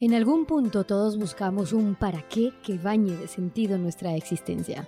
En 0.00 0.14
algún 0.14 0.46
punto 0.46 0.84
todos 0.84 1.18
buscamos 1.18 1.72
un 1.72 1.96
para 1.96 2.22
qué 2.28 2.52
que 2.62 2.78
bañe 2.78 3.16
de 3.16 3.26
sentido 3.26 3.78
nuestra 3.78 4.14
existencia. 4.14 4.86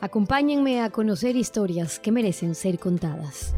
Acompáñenme 0.00 0.82
a 0.82 0.90
conocer 0.90 1.34
historias 1.34 1.98
que 1.98 2.12
merecen 2.12 2.54
ser 2.54 2.78
contadas. 2.78 3.56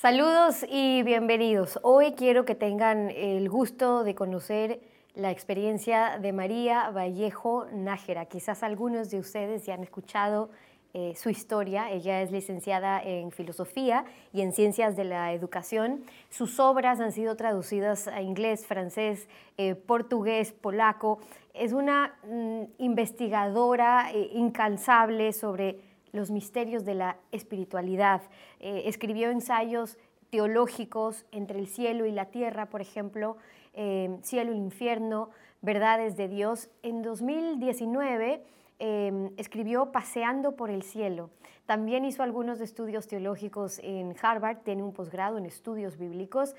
Saludos 0.00 0.64
y 0.66 1.02
bienvenidos. 1.02 1.78
Hoy 1.82 2.12
quiero 2.12 2.46
que 2.46 2.54
tengan 2.54 3.10
el 3.10 3.50
gusto 3.50 4.02
de 4.02 4.14
conocer 4.14 4.80
la 5.14 5.30
experiencia 5.30 6.18
de 6.18 6.32
María 6.32 6.88
Vallejo 6.88 7.66
Nájera. 7.70 8.24
Quizás 8.24 8.62
algunos 8.62 9.10
de 9.10 9.18
ustedes 9.18 9.66
ya 9.66 9.74
han 9.74 9.82
escuchado 9.82 10.48
eh, 10.94 11.12
su 11.16 11.28
historia. 11.28 11.90
Ella 11.90 12.22
es 12.22 12.32
licenciada 12.32 12.98
en 13.02 13.30
filosofía 13.30 14.06
y 14.32 14.40
en 14.40 14.54
ciencias 14.54 14.96
de 14.96 15.04
la 15.04 15.34
educación. 15.34 16.02
Sus 16.30 16.58
obras 16.60 16.98
han 16.98 17.12
sido 17.12 17.36
traducidas 17.36 18.08
a 18.08 18.22
inglés, 18.22 18.64
francés, 18.64 19.28
eh, 19.58 19.74
portugués, 19.74 20.52
polaco. 20.52 21.20
Es 21.52 21.74
una 21.74 22.14
mm, 22.24 22.62
investigadora 22.78 24.10
eh, 24.14 24.30
incansable 24.32 25.34
sobre 25.34 25.89
los 26.12 26.30
misterios 26.30 26.84
de 26.84 26.94
la 26.94 27.16
espiritualidad. 27.32 28.22
Eh, 28.58 28.82
escribió 28.86 29.30
ensayos 29.30 29.98
teológicos 30.30 31.26
entre 31.32 31.58
el 31.58 31.66
cielo 31.66 32.06
y 32.06 32.12
la 32.12 32.26
tierra, 32.26 32.66
por 32.66 32.80
ejemplo, 32.80 33.36
eh, 33.74 34.18
Cielo 34.22 34.52
y 34.52 34.56
Infierno, 34.56 35.30
Verdades 35.62 36.16
de 36.16 36.28
Dios. 36.28 36.70
En 36.82 37.02
2019 37.02 38.42
eh, 38.78 39.30
escribió 39.36 39.92
Paseando 39.92 40.56
por 40.56 40.70
el 40.70 40.82
Cielo. 40.82 41.30
También 41.66 42.04
hizo 42.04 42.22
algunos 42.22 42.60
estudios 42.60 43.06
teológicos 43.06 43.78
en 43.80 44.16
Harvard, 44.20 44.58
tiene 44.64 44.82
un 44.82 44.92
posgrado 44.92 45.38
en 45.38 45.46
estudios 45.46 45.98
bíblicos 45.98 46.56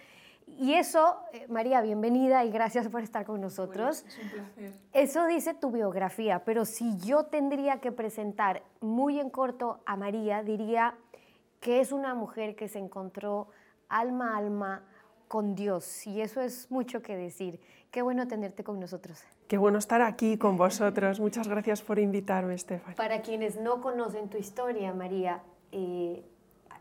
y 0.60 0.74
eso, 0.74 1.18
eh, 1.34 1.46
María, 1.50 1.82
bienvenida 1.82 2.44
y 2.46 2.52
gracias 2.52 2.88
por 2.90 3.02
estar 3.02 3.26
con 3.26 3.42
nosotros. 3.42 4.06
es 4.08 4.18
un 4.18 4.30
placer. 4.30 4.74
Eso 4.94 5.26
dice 5.26 5.54
tu 5.54 5.72
biografía, 5.72 6.44
pero 6.46 6.66
si 6.66 6.98
yo 6.98 7.26
tendría 7.26 7.80
que 7.80 7.92
presentar 7.92 8.64
muy 8.80 9.20
en 9.20 9.30
corto 9.30 9.82
a 9.86 9.96
María, 9.96 10.44
diría 10.44 10.96
que 11.60 11.80
es 11.80 11.92
una 11.92 12.14
mujer 12.16 12.56
que 12.56 12.68
se 12.68 12.80
encontró 12.80 13.48
alma 13.90 14.34
a 14.34 14.38
alma 14.38 14.84
con 15.28 15.56
Dios 15.56 16.06
y 16.08 16.22
eso 16.22 16.42
es 16.42 16.70
mucho 16.72 17.02
que 17.02 17.16
decir. 17.16 17.60
Qué 17.92 18.02
bueno 18.02 18.28
tenerte 18.28 18.64
con 18.64 18.80
nosotros. 18.80 19.22
Qué 19.48 19.58
bueno 19.58 19.78
estar 19.78 20.02
aquí 20.02 20.38
con 20.38 20.58
vosotros. 20.58 21.20
Muchas 21.20 21.48
gracias 21.48 21.82
por 21.82 22.00
invitarme, 22.00 22.54
Estefan. 22.56 22.96
Para 22.96 23.22
quienes 23.22 23.60
no 23.60 23.82
conocen 23.82 24.30
tu 24.30 24.38
historia, 24.38 24.94
María, 24.94 25.44
eh, 25.72 26.24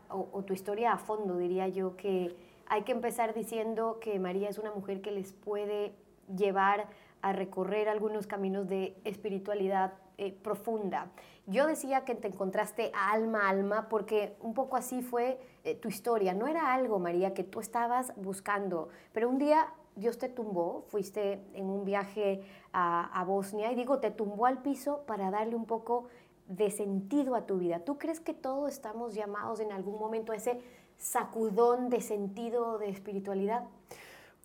o 0.09 0.43
tu 0.43 0.53
historia 0.53 0.93
a 0.93 0.97
fondo, 0.97 1.37
diría 1.37 1.67
yo 1.67 1.95
que 1.97 2.35
hay 2.71 2.83
que 2.83 2.93
empezar 2.93 3.33
diciendo 3.33 3.99
que 3.99 4.17
María 4.17 4.47
es 4.47 4.57
una 4.57 4.71
mujer 4.71 5.01
que 5.01 5.11
les 5.11 5.33
puede 5.33 5.93
llevar 6.33 6.87
a 7.21 7.33
recorrer 7.33 7.89
algunos 7.89 8.27
caminos 8.27 8.65
de 8.69 8.95
espiritualidad 9.03 9.95
eh, 10.17 10.31
profunda. 10.31 11.11
Yo 11.47 11.67
decía 11.67 12.05
que 12.05 12.15
te 12.15 12.29
encontraste 12.29 12.93
alma 12.95 13.47
a 13.47 13.49
alma 13.49 13.89
porque 13.89 14.37
un 14.39 14.53
poco 14.53 14.77
así 14.77 15.01
fue 15.01 15.37
eh, 15.65 15.75
tu 15.75 15.89
historia. 15.89 16.33
No 16.33 16.47
era 16.47 16.73
algo, 16.73 16.97
María, 16.97 17.33
que 17.33 17.43
tú 17.43 17.59
estabas 17.59 18.13
buscando, 18.15 18.87
pero 19.11 19.27
un 19.27 19.37
día 19.37 19.67
Dios 19.97 20.17
te 20.17 20.29
tumbó, 20.29 20.85
fuiste 20.87 21.43
en 21.53 21.65
un 21.65 21.83
viaje 21.83 22.41
a, 22.71 23.19
a 23.19 23.25
Bosnia 23.25 23.69
y 23.73 23.75
digo, 23.75 23.99
te 23.99 24.11
tumbó 24.11 24.45
al 24.45 24.61
piso 24.61 25.03
para 25.05 25.29
darle 25.29 25.57
un 25.57 25.65
poco 25.65 26.07
de 26.47 26.71
sentido 26.71 27.35
a 27.35 27.45
tu 27.45 27.57
vida. 27.57 27.79
¿Tú 27.79 27.97
crees 27.97 28.21
que 28.21 28.33
todos 28.33 28.71
estamos 28.71 29.13
llamados 29.13 29.59
en 29.59 29.73
algún 29.73 29.99
momento 29.99 30.31
a 30.31 30.37
ese 30.37 30.61
sacudón 31.01 31.89
de 31.89 31.99
sentido 31.99 32.77
de 32.77 32.89
espiritualidad? 32.89 33.63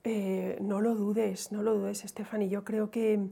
Eh, 0.04 0.58
no 0.60 0.80
lo 0.80 0.94
dudes, 0.94 1.52
no 1.52 1.62
lo 1.62 1.74
dudes, 1.74 2.04
y 2.04 2.48
Yo 2.48 2.64
creo 2.64 2.90
que 2.90 3.28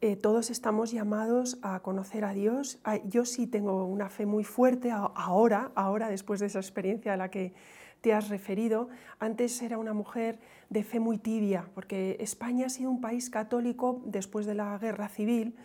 eh, 0.00 0.16
todos 0.16 0.50
estamos 0.50 0.92
llamados 0.92 1.58
a 1.62 1.80
conocer 1.80 2.24
a 2.24 2.34
Dios. 2.34 2.80
Yo 3.04 3.24
sí 3.24 3.46
tengo 3.46 3.84
una 3.84 4.10
fe 4.10 4.26
muy 4.26 4.44
fuerte 4.44 4.90
ahora, 4.90 5.72
ahora 5.74 6.08
después 6.08 6.40
de 6.40 6.46
esa 6.46 6.58
experiencia 6.58 7.14
a 7.14 7.16
la 7.16 7.30
que 7.30 7.54
te 8.00 8.12
has 8.12 8.28
referido. 8.28 8.88
Antes 9.18 9.60
era 9.62 9.78
una 9.78 9.94
mujer 9.94 10.38
de 10.70 10.84
fe 10.84 11.00
muy 11.00 11.18
tibia, 11.18 11.68
porque 11.74 12.16
España 12.20 12.66
ha 12.66 12.70
sido 12.70 12.90
un 12.90 13.00
país 13.00 13.30
católico 13.30 14.02
después 14.04 14.44
de 14.44 14.54
la 14.54 14.76
guerra 14.78 15.08
civil 15.08 15.56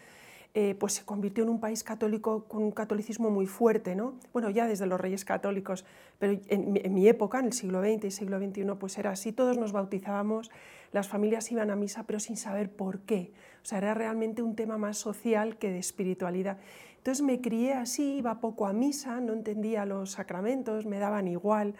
eh, 0.55 0.75
pues 0.79 0.93
se 0.93 1.03
convirtió 1.03 1.43
en 1.43 1.49
un 1.49 1.59
país 1.59 1.83
católico 1.83 2.45
con 2.47 2.61
un 2.61 2.71
catolicismo 2.71 3.31
muy 3.31 3.47
fuerte, 3.47 3.95
¿no? 3.95 4.13
Bueno, 4.33 4.51
ya 4.51 4.67
desde 4.67 4.85
los 4.85 5.01
reyes 5.01 5.25
católicos, 5.25 5.83
pero 6.19 6.39
en 6.47 6.93
mi, 6.93 7.07
época, 7.07 7.39
en 7.39 7.45
el 7.45 7.53
siglo 7.53 7.81
XX 7.81 8.05
y 8.05 8.11
siglo 8.11 8.37
XXI, 8.37 8.65
pues 8.79 8.97
era 8.99 9.09
así, 9.09 9.31
todos 9.31 9.57
nos 9.57 9.71
bautizábamos, 9.71 10.51
las 10.91 11.07
familias 11.07 11.51
iban 11.51 11.71
a 11.71 11.75
misa, 11.75 12.03
pero 12.03 12.19
sin 12.19 12.37
saber 12.37 12.69
por 12.69 12.99
qué. 12.99 13.31
O 13.63 13.65
sea, 13.65 13.79
era 13.79 13.95
realmente 13.95 14.43
un 14.43 14.55
tema 14.55 14.77
más 14.77 14.97
social 14.97 15.57
que 15.57 15.71
de 15.71 15.79
espiritualidad. 15.79 16.59
Entonces 16.97 17.25
me 17.25 17.41
crié 17.41 17.73
así, 17.73 18.17
iba 18.17 18.39
poco 18.39 18.67
a 18.67 18.73
misa, 18.73 19.21
no 19.21 19.33
entendía 19.33 19.85
los 19.85 20.11
sacramentos, 20.11 20.85
me 20.85 20.99
daban 20.99 21.27
igual 21.27 21.73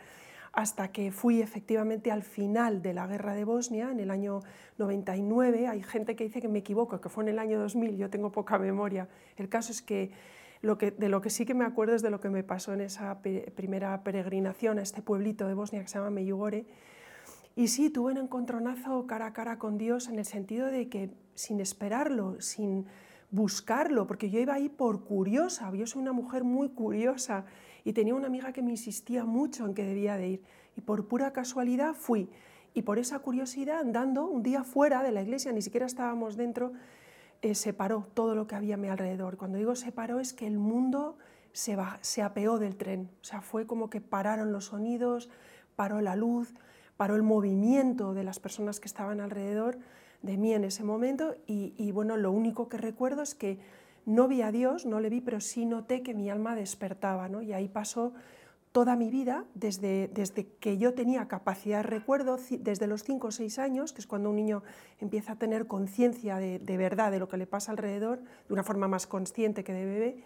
hasta 0.54 0.92
que 0.92 1.12
fui 1.12 1.42
efectivamente 1.42 2.12
al 2.12 2.22
final 2.22 2.84
de 2.84 2.94
la 2.94 3.08
guerra 3.08 3.34
de 3.34 3.44
Bosnia, 3.44 3.90
en 3.92 4.00
el 4.00 4.12
año 4.12 4.42
99. 4.78 5.68
Hay 5.68 5.82
gente 5.82 6.16
que 6.16 6.26
dice 6.26 6.42
que 6.42 6.48
me 6.48 6.60
equivoco, 6.60 7.02
que 7.02 7.10
fue 7.10 7.24
en 7.24 7.30
el 7.30 7.40
año 7.40 7.60
2000, 7.60 7.98
yo 7.98 8.10
tengo 8.12 8.32
poca 8.32 8.60
memoria. 8.60 9.10
El 9.36 9.50
caso 9.50 9.72
es 9.72 9.82
que, 9.82 10.12
de 10.62 11.10
lo 11.10 11.22
que 11.22 11.30
sí 11.32 11.46
que 11.46 11.56
me 11.56 11.66
acuerdo 11.66 11.96
es 11.96 12.04
de 12.04 12.12
lo 12.12 12.20
que 12.20 12.30
me 12.30 12.44
pasó 12.44 12.72
en 12.72 12.82
esa 12.82 13.20
primera 13.56 14.04
peregrinación 14.04 14.78
a 14.78 14.84
este 14.84 15.02
pueblito 15.02 15.48
de 15.48 15.56
Bosnia 15.56 15.82
que 15.82 15.88
se 15.88 15.98
llama 15.98 16.12
Meyugore. 16.12 16.68
Y 17.56 17.70
sí, 17.70 17.90
tuve 17.90 18.12
un 18.12 18.20
encontronazo 18.20 19.08
cara 19.08 19.28
a 19.28 19.34
cara 19.34 19.58
con 19.58 19.80
Dios 19.80 20.08
en 20.08 20.20
el 20.20 20.26
sentido 20.26 20.68
de 20.68 20.88
que 20.88 21.10
sin 21.34 21.62
esperarlo, 21.62 22.40
sin 22.40 22.86
buscarlo, 23.32 24.06
porque 24.06 24.30
yo 24.30 24.40
iba 24.40 24.54
ahí 24.54 24.70
por 24.70 25.04
curiosa, 25.04 25.74
yo 25.74 25.88
soy 25.88 26.04
una 26.04 26.14
mujer 26.14 26.44
muy 26.44 26.70
curiosa 26.70 27.46
y 27.84 27.94
tenía 27.94 28.16
una 28.16 28.28
amiga 28.28 28.54
que 28.54 28.62
me 28.62 28.72
insistía 28.72 29.26
mucho 29.26 29.66
en 29.66 29.74
que 29.74 29.84
debía 29.84 30.18
de 30.18 30.28
ir. 30.28 30.44
Y 30.76 30.82
por 30.82 31.08
pura 31.08 31.34
casualidad 31.34 31.94
fui. 31.94 32.30
Y 32.74 32.84
por 32.84 32.98
esa 32.98 33.20
curiosidad 33.20 33.80
andando 33.80 34.26
un 34.26 34.42
día 34.42 34.64
fuera 34.64 35.04
de 35.04 35.12
la 35.12 35.22
iglesia, 35.22 35.52
ni 35.52 35.62
siquiera 35.62 35.86
estábamos 35.86 36.38
dentro, 36.38 36.74
eh, 37.42 37.56
se 37.56 37.74
paró 37.74 38.08
todo 38.14 38.36
lo 38.36 38.48
que 38.48 38.56
había 38.56 38.76
a 38.76 38.78
mi 38.78 38.88
alrededor. 38.88 39.38
Cuando 39.38 39.58
digo 39.58 39.76
se 39.76 39.92
paró 39.92 40.20
es 40.20 40.34
que 40.34 40.48
el 40.48 40.58
mundo 40.58 41.18
se, 41.52 41.78
se 42.02 42.22
apeó 42.24 42.58
del 42.58 42.78
tren, 42.78 43.12
o 43.22 43.24
sea, 43.24 43.42
fue 43.42 43.68
como 43.68 43.90
que 43.90 44.02
pararon 44.02 44.52
los 44.52 44.66
sonidos, 44.66 45.30
paró 45.76 46.02
la 46.02 46.16
luz, 46.16 46.56
paró 46.98 47.16
el 47.16 47.22
movimiento 47.22 48.14
de 48.14 48.24
las 48.24 48.40
personas 48.40 48.80
que 48.80 48.88
estaban 48.88 49.20
alrededor 49.20 49.78
de 50.22 50.38
mí 50.38 50.54
en 50.54 50.64
ese 50.64 50.84
momento. 50.84 51.36
Y, 51.46 51.74
y 51.78 51.92
bueno, 51.92 52.18
lo 52.18 52.32
único 52.32 52.70
que 52.70 52.78
recuerdo 52.78 53.22
es 53.22 53.36
que 53.36 53.60
no 54.06 54.28
vi 54.28 54.42
a 54.42 54.52
Dios, 54.52 54.86
no 54.86 55.00
le 55.00 55.10
vi, 55.10 55.22
pero 55.22 55.40
sí 55.40 55.66
noté 55.66 56.02
que 56.02 56.14
mi 56.14 56.30
alma 56.30 56.56
despertaba, 56.56 57.30
¿no? 57.30 57.42
Y 57.42 57.54
ahí 57.54 57.68
pasó 57.68 58.14
toda 58.72 58.96
mi 58.96 59.10
vida, 59.10 59.46
desde, 59.54 60.10
desde 60.10 60.48
que 60.60 60.78
yo 60.78 60.94
tenía 60.94 61.28
capacidad 61.28 61.78
de 61.78 61.84
recuerdo, 61.84 62.38
desde 62.60 62.88
los 62.88 63.04
5 63.04 63.28
o 63.28 63.32
6 63.32 63.60
años, 63.60 63.94
que 63.94 64.02
es 64.02 64.08
cuando 64.08 64.32
un 64.32 64.36
niño 64.36 64.64
empieza 65.00 65.34
a 65.34 65.36
tener 65.36 65.68
conciencia 65.68 66.38
de, 66.38 66.58
de, 66.58 66.78
verdad 66.78 67.12
de 67.12 67.20
lo 67.20 67.30
que 67.30 67.38
le 67.38 67.46
pasa 67.46 67.72
alrededor, 67.72 68.20
de 68.48 68.54
una 68.54 68.64
forma 68.64 68.88
más 68.88 69.06
consciente 69.06 69.64
que 69.64 69.74
de 69.74 69.86
bebé, 69.86 70.24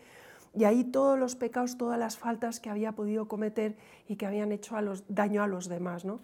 y 0.58 0.64
ahí 0.64 0.84
todos 0.86 1.20
los 1.20 1.36
pecados, 1.36 1.78
todas 1.78 2.00
las 2.00 2.18
faltas 2.18 2.60
que 2.60 2.70
había 2.70 2.94
podido 2.94 3.28
cometer 3.28 3.76
y 4.08 4.16
que 4.16 4.26
habían 4.26 4.52
hecho 4.52 4.76
daño 5.08 5.44
a 5.44 5.48
los 5.48 5.68
demás. 5.68 6.06
¿no? 6.06 6.20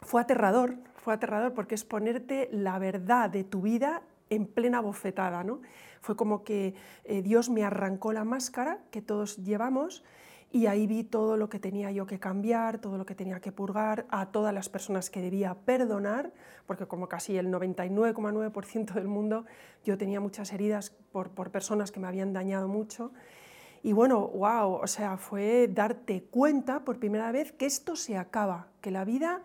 Fue 0.00 0.22
aterrador, 0.22 0.76
fue 0.94 1.12
aterrador 1.12 1.52
porque 1.52 1.74
es 1.74 1.84
ponerte 1.84 2.48
la 2.52 2.78
verdad 2.78 3.28
de 3.28 3.44
tu 3.44 3.62
vida 3.62 4.02
en 4.30 4.46
plena 4.46 4.80
bofetada. 4.80 5.44
¿no? 5.44 5.60
Fue 6.00 6.16
como 6.16 6.44
que 6.44 6.74
eh, 7.04 7.22
Dios 7.22 7.50
me 7.50 7.64
arrancó 7.64 8.12
la 8.12 8.24
máscara 8.24 8.80
que 8.90 9.02
todos 9.02 9.36
llevamos 9.38 10.04
y 10.52 10.66
ahí 10.66 10.86
vi 10.86 11.04
todo 11.04 11.36
lo 11.36 11.48
que 11.48 11.58
tenía 11.58 11.90
yo 11.90 12.06
que 12.06 12.18
cambiar, 12.18 12.78
todo 12.78 12.96
lo 12.98 13.04
que 13.04 13.14
tenía 13.14 13.40
que 13.40 13.52
purgar, 13.52 14.06
a 14.10 14.26
todas 14.26 14.54
las 14.54 14.68
personas 14.68 15.10
que 15.10 15.20
debía 15.20 15.54
perdonar, 15.54 16.32
porque 16.66 16.86
como 16.86 17.08
casi 17.08 17.36
el 17.36 17.48
99,9% 17.48 18.94
del 18.94 19.08
mundo 19.08 19.44
yo 19.84 19.98
tenía 19.98 20.20
muchas 20.20 20.52
heridas 20.52 20.90
por, 21.12 21.30
por 21.30 21.50
personas 21.50 21.90
que 21.90 22.00
me 22.00 22.06
habían 22.06 22.32
dañado 22.32 22.68
mucho. 22.68 23.12
Y 23.82 23.92
bueno, 23.92 24.28
wow, 24.28 24.80
o 24.82 24.86
sea, 24.86 25.16
fue 25.16 25.68
darte 25.68 26.24
cuenta 26.24 26.84
por 26.84 26.98
primera 26.98 27.30
vez 27.32 27.52
que 27.52 27.66
esto 27.66 27.94
se 27.94 28.16
acaba, 28.16 28.68
que 28.80 28.90
la 28.90 29.04
vida 29.04 29.42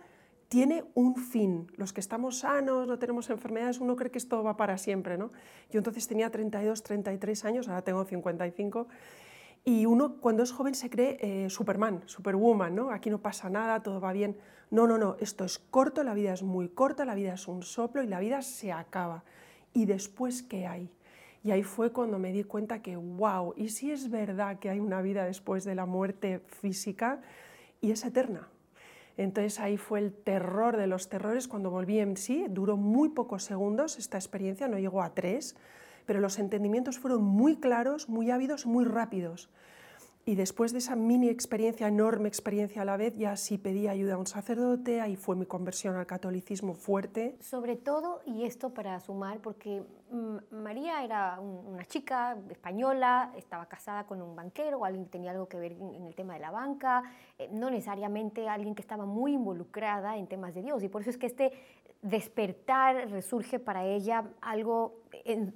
tiene 0.52 0.84
un 0.96 1.16
fin. 1.16 1.72
Los 1.78 1.94
que 1.94 2.02
estamos 2.02 2.40
sanos, 2.40 2.86
no 2.86 3.00
tenemos 3.00 3.30
enfermedades, 3.30 3.80
uno 3.80 3.96
cree 3.96 4.12
que 4.12 4.18
esto 4.18 4.44
va 4.44 4.58
para 4.58 4.78
siempre, 4.78 5.18
¿no? 5.18 5.32
Yo 5.72 5.78
entonces 5.78 6.06
tenía 6.10 6.30
32, 6.30 6.84
33 6.84 7.46
años, 7.46 7.70
ahora 7.70 7.84
tengo 7.84 8.04
55 8.04 8.90
y 9.64 9.86
uno 9.86 10.18
cuando 10.18 10.44
es 10.44 10.52
joven 10.52 10.76
se 10.76 10.90
cree 10.90 11.18
eh, 11.22 11.50
Superman, 11.50 12.04
Superwoman, 12.06 12.76
¿no? 12.76 12.92
Aquí 12.92 13.10
no 13.10 13.22
pasa 13.22 13.50
nada, 13.50 13.82
todo 13.82 14.02
va 14.02 14.12
bien. 14.12 14.36
No, 14.72 14.88
no, 14.88 14.98
no, 14.98 15.16
esto 15.22 15.46
es 15.46 15.58
corto, 15.58 16.04
la 16.04 16.14
vida 16.14 16.34
es 16.34 16.44
muy 16.44 16.68
corta, 16.68 17.06
la 17.06 17.16
vida 17.16 17.34
es 17.34 17.48
un 17.48 17.64
soplo 17.64 18.04
y 18.04 18.08
la 18.08 18.20
vida 18.20 18.42
se 18.42 18.74
acaba. 18.74 19.24
¿Y 19.72 19.86
después 19.86 20.44
qué 20.44 20.68
hay? 20.68 20.92
Y 21.46 21.52
ahí 21.52 21.64
fue 21.64 21.94
cuando 21.94 22.20
me 22.20 22.34
di 22.34 22.44
cuenta 22.44 22.82
que, 22.82 22.98
wow, 22.98 23.54
¿y 23.56 23.70
si 23.70 23.92
es 23.92 24.10
verdad 24.10 24.60
que 24.60 24.70
hay 24.70 24.82
una 24.82 25.02
vida 25.02 25.24
después 25.24 25.64
de 25.64 25.76
la 25.76 25.86
muerte 25.86 26.42
física 26.46 27.22
y 27.80 27.92
es 27.92 28.04
eterna? 28.04 28.50
Entonces 29.18 29.60
ahí 29.60 29.78
fue 29.78 30.00
el 30.00 30.14
terror 30.14 30.78
de 30.78 30.88
los 30.88 31.10
terrores 31.10 31.48
cuando 31.48 31.70
volví 31.70 32.00
en 32.00 32.18
sí, 32.18 32.46
duró 32.50 32.78
muy 32.78 33.10
pocos 33.10 33.44
segundos 33.44 33.98
esta 33.98 34.18
experiencia, 34.18 34.68
no 34.68 34.80
llegó 34.80 35.02
a 35.02 35.14
tres, 35.14 35.56
pero 36.06 36.20
los 36.20 36.40
entendimientos 36.40 37.00
fueron 37.00 37.24
muy 37.24 37.58
claros, 37.58 38.10
muy 38.10 38.32
ávidos, 38.32 38.66
muy 38.66 38.86
rápidos. 38.86 39.50
Y 40.24 40.36
después 40.36 40.72
de 40.72 40.78
esa 40.78 40.96
mini 40.96 41.30
experiencia, 41.30 41.88
enorme 41.88 42.28
experiencia 42.28 42.84
a 42.84 42.86
la 42.86 42.96
vez, 42.96 43.16
ya 43.18 43.36
sí 43.36 43.58
pedí 43.58 43.88
ayuda 43.88 44.14
a 44.14 44.18
un 44.18 44.28
sacerdote, 44.28 45.02
ahí 45.02 45.16
fue 45.16 45.36
mi 45.36 45.48
conversión 45.48 45.96
al 45.96 46.06
catolicismo 46.06 46.76
fuerte. 46.76 47.38
Sobre 47.40 47.76
todo, 47.76 48.22
y 48.28 48.44
esto 48.44 48.70
para 48.70 49.00
sumar, 49.00 49.40
porque 49.40 49.84
mm, 50.12 50.56
María 50.62 51.04
era 51.04 51.40
una 51.40 51.86
chica 51.86 52.38
española, 52.52 53.34
estaba 53.36 53.66
casada 53.66 54.06
con 54.06 54.22
un 54.22 54.36
banquero, 54.36 54.86
alguien 54.86 55.06
que 55.06 55.12
tenía 55.12 55.32
algo 55.32 55.48
que 55.48 55.58
ver 55.58 55.72
en 55.72 56.06
el 56.06 56.14
tema 56.14 56.36
de 56.36 56.40
la 56.40 56.52
banca, 56.52 57.02
eh, 57.40 57.50
no 57.52 57.72
necesariamente 57.72 58.48
alguien 58.48 58.76
que 58.76 58.84
estaba 58.84 59.06
muy 59.06 59.34
involucrada 59.34 60.18
en 60.18 60.28
temas 60.28 60.54
de 60.54 60.62
Dios. 60.62 60.84
Y 60.84 60.88
por 60.88 61.02
eso 61.02 61.10
es 61.10 61.18
que 61.18 61.26
este 61.26 61.52
despertar 62.02 63.10
resurge 63.12 63.60
para 63.60 63.86
ella 63.86 64.32
algo 64.42 65.02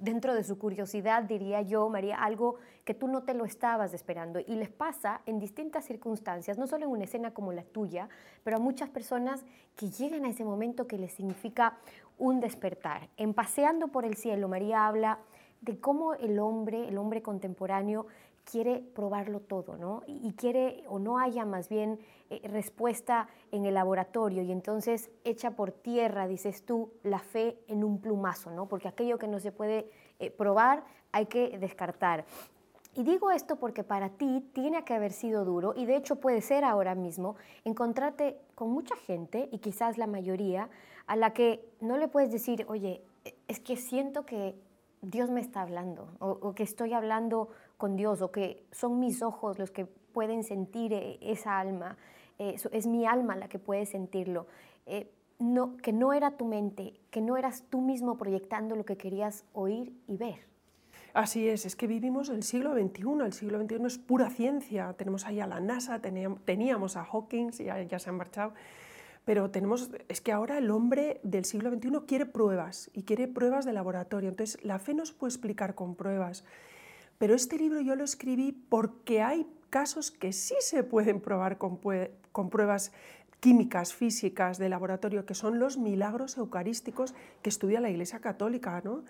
dentro 0.00 0.34
de 0.34 0.44
su 0.44 0.58
curiosidad, 0.58 1.24
diría 1.24 1.62
yo, 1.62 1.88
María, 1.88 2.16
algo 2.16 2.56
que 2.84 2.94
tú 2.94 3.08
no 3.08 3.24
te 3.24 3.34
lo 3.34 3.44
estabas 3.44 3.92
esperando. 3.94 4.38
Y 4.38 4.54
les 4.54 4.70
pasa 4.70 5.22
en 5.26 5.40
distintas 5.40 5.84
circunstancias, 5.84 6.56
no 6.56 6.66
solo 6.66 6.84
en 6.84 6.92
una 6.92 7.04
escena 7.04 7.34
como 7.34 7.52
la 7.52 7.64
tuya, 7.64 8.08
pero 8.44 8.58
a 8.58 8.60
muchas 8.60 8.88
personas 8.88 9.44
que 9.74 9.90
llegan 9.90 10.24
a 10.24 10.28
ese 10.28 10.44
momento 10.44 10.86
que 10.86 10.98
les 10.98 11.12
significa 11.12 11.78
un 12.16 12.40
despertar. 12.40 13.08
En 13.16 13.34
Paseando 13.34 13.88
por 13.88 14.04
el 14.04 14.16
Cielo, 14.16 14.48
María 14.48 14.86
habla 14.86 15.18
de 15.62 15.80
cómo 15.80 16.14
el 16.14 16.38
hombre, 16.38 16.88
el 16.88 16.98
hombre 16.98 17.22
contemporáneo, 17.22 18.06
quiere 18.50 18.80
probarlo 18.94 19.40
todo, 19.40 19.76
¿no? 19.76 20.02
Y 20.06 20.32
quiere, 20.34 20.84
o 20.88 21.00
no 21.00 21.18
haya 21.18 21.44
más 21.44 21.68
bien 21.68 21.98
eh, 22.30 22.40
respuesta 22.44 23.28
en 23.50 23.66
el 23.66 23.74
laboratorio 23.74 24.42
y 24.42 24.52
entonces 24.52 25.10
echa 25.24 25.50
por 25.50 25.72
tierra, 25.72 26.28
dices 26.28 26.64
tú, 26.64 26.92
la 27.02 27.18
fe 27.18 27.58
en 27.66 27.82
un 27.82 28.00
plumazo, 28.00 28.52
¿no? 28.52 28.68
Porque 28.68 28.86
aquello 28.86 29.18
que 29.18 29.26
no 29.26 29.40
se 29.40 29.50
puede 29.50 29.90
eh, 30.20 30.30
probar 30.30 30.84
hay 31.10 31.26
que 31.26 31.58
descartar. 31.58 32.24
Y 32.94 33.02
digo 33.02 33.32
esto 33.32 33.56
porque 33.56 33.82
para 33.82 34.10
ti 34.10 34.48
tiene 34.54 34.84
que 34.84 34.94
haber 34.94 35.12
sido 35.12 35.44
duro, 35.44 35.74
y 35.76 35.84
de 35.84 35.96
hecho 35.96 36.16
puede 36.16 36.40
ser 36.40 36.64
ahora 36.64 36.94
mismo, 36.94 37.34
encontrarte 37.64 38.38
con 38.54 38.70
mucha 38.70 38.94
gente, 38.96 39.48
y 39.50 39.58
quizás 39.58 39.98
la 39.98 40.06
mayoría, 40.06 40.70
a 41.06 41.16
la 41.16 41.32
que 41.32 41.68
no 41.80 41.96
le 41.98 42.08
puedes 42.08 42.30
decir, 42.30 42.64
oye, 42.68 43.02
es 43.48 43.60
que 43.60 43.76
siento 43.76 44.24
que 44.24 44.54
Dios 45.02 45.30
me 45.30 45.40
está 45.40 45.60
hablando, 45.60 46.08
o 46.20 46.54
que 46.54 46.62
estoy 46.62 46.94
hablando 46.94 47.50
con 47.76 47.96
Dios 47.96 48.22
o 48.22 48.30
que 48.30 48.66
son 48.72 48.98
mis 48.98 49.22
ojos 49.22 49.58
los 49.58 49.70
que 49.70 49.84
pueden 49.84 50.44
sentir 50.44 50.92
eh, 50.92 51.18
esa 51.20 51.58
alma, 51.58 51.96
eh, 52.38 52.56
es 52.72 52.86
mi 52.86 53.06
alma 53.06 53.36
la 53.36 53.48
que 53.48 53.58
puede 53.58 53.86
sentirlo. 53.86 54.46
Eh, 54.86 55.10
no, 55.38 55.76
que 55.76 55.92
no 55.92 56.12
era 56.12 56.32
tu 56.32 56.46
mente, 56.46 56.94
que 57.10 57.20
no 57.20 57.36
eras 57.36 57.64
tú 57.68 57.80
mismo 57.80 58.16
proyectando 58.16 58.74
lo 58.76 58.84
que 58.84 58.96
querías 58.96 59.44
oír 59.52 59.92
y 60.08 60.16
ver. 60.16 60.46
Así 61.12 61.48
es, 61.48 61.66
es 61.66 61.76
que 61.76 61.86
vivimos 61.86 62.28
el 62.28 62.42
siglo 62.42 62.74
XXI, 62.74 63.24
el 63.24 63.32
siglo 63.32 63.60
XXI 63.60 63.86
es 63.86 63.98
pura 63.98 64.30
ciencia, 64.30 64.94
tenemos 64.94 65.26
ahí 65.26 65.40
a 65.40 65.46
la 65.46 65.60
NASA, 65.60 66.00
teníamos 66.00 66.96
a 66.96 67.04
Hawkins, 67.04 67.58
ya, 67.58 67.82
ya 67.82 67.98
se 67.98 68.10
han 68.10 68.16
marchado, 68.16 68.52
pero 69.24 69.50
tenemos, 69.50 69.90
es 70.08 70.20
que 70.20 70.32
ahora 70.32 70.58
el 70.58 70.70
hombre 70.70 71.20
del 71.22 71.46
siglo 71.46 71.70
XXI 71.70 71.90
quiere 72.06 72.26
pruebas 72.26 72.90
y 72.92 73.04
quiere 73.04 73.28
pruebas 73.28 73.64
de 73.64 73.72
laboratorio, 73.72 74.28
entonces 74.28 74.62
la 74.62 74.78
fe 74.78 74.92
no 74.92 75.04
puede 75.18 75.30
explicar 75.30 75.74
con 75.74 75.94
pruebas. 75.94 76.44
Pero 77.18 77.34
este 77.34 77.58
libro 77.58 77.80
yo 77.80 77.94
lo 77.96 78.04
escribí 78.04 78.52
porque 78.52 79.22
hay 79.22 79.46
casos 79.70 80.10
que 80.10 80.32
sí 80.32 80.54
se 80.60 80.82
pueden 80.82 81.20
probar 81.20 81.58
con, 81.58 81.78
pruebas 81.78 82.92
químicas, 83.40 83.94
físicas 83.94 84.58
de 84.58 84.68
laboratorio, 84.68 85.26
que 85.26 85.34
son 85.34 85.58
los 85.58 85.78
milagros 85.78 86.36
eucarísticos 86.36 87.14
que 87.42 87.50
estudia 87.50 87.80
la 87.80 87.90
Iglesia 87.90 88.20
Católica, 88.20 88.80
¿no? 88.84 89.04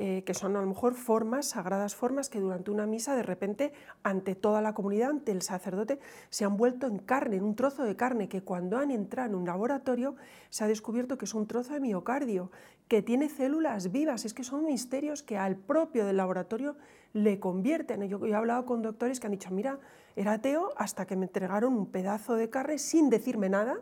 Eh, 0.00 0.22
que 0.24 0.32
son 0.32 0.56
a 0.56 0.60
lo 0.60 0.66
mejor 0.68 0.94
formas, 0.94 1.48
sagradas 1.48 1.96
formas, 1.96 2.28
que 2.28 2.38
durante 2.38 2.70
una 2.70 2.86
misa 2.86 3.16
de 3.16 3.24
repente 3.24 3.72
ante 4.04 4.36
toda 4.36 4.62
la 4.62 4.72
comunidad, 4.72 5.10
ante 5.10 5.32
el 5.32 5.42
sacerdote, 5.42 5.98
se 6.30 6.44
han 6.44 6.56
vuelto 6.56 6.86
en 6.86 6.98
carne, 6.98 7.36
en 7.36 7.42
un 7.42 7.56
trozo 7.56 7.82
de 7.82 7.96
carne, 7.96 8.28
que 8.28 8.42
cuando 8.42 8.78
han 8.78 8.92
entrado 8.92 9.30
en 9.30 9.34
un 9.34 9.46
laboratorio 9.46 10.14
se 10.50 10.62
ha 10.62 10.68
descubierto 10.68 11.18
que 11.18 11.24
es 11.24 11.34
un 11.34 11.48
trozo 11.48 11.74
de 11.74 11.80
miocardio, 11.80 12.52
que 12.86 13.02
tiene 13.02 13.28
células 13.28 13.90
vivas, 13.90 14.24
es 14.24 14.34
que 14.34 14.44
son 14.44 14.64
misterios 14.64 15.24
que 15.24 15.36
al 15.36 15.56
propio 15.56 16.06
del 16.06 16.18
laboratorio 16.18 16.76
le 17.12 17.40
convierten. 17.40 18.02
Yo, 18.08 18.24
he 18.26 18.34
hablado 18.34 18.64
con 18.66 18.82
doctores 18.82 19.20
que 19.20 19.26
han 19.26 19.32
dicho, 19.32 19.50
mira, 19.50 19.78
era 20.16 20.32
ateo 20.32 20.72
hasta 20.76 21.06
que 21.06 21.16
me 21.16 21.26
entregaron 21.26 21.74
un 21.74 21.86
pedazo 21.86 22.34
de 22.34 22.50
carne 22.50 22.78
sin 22.78 23.10
decirme 23.10 23.48
nada. 23.48 23.78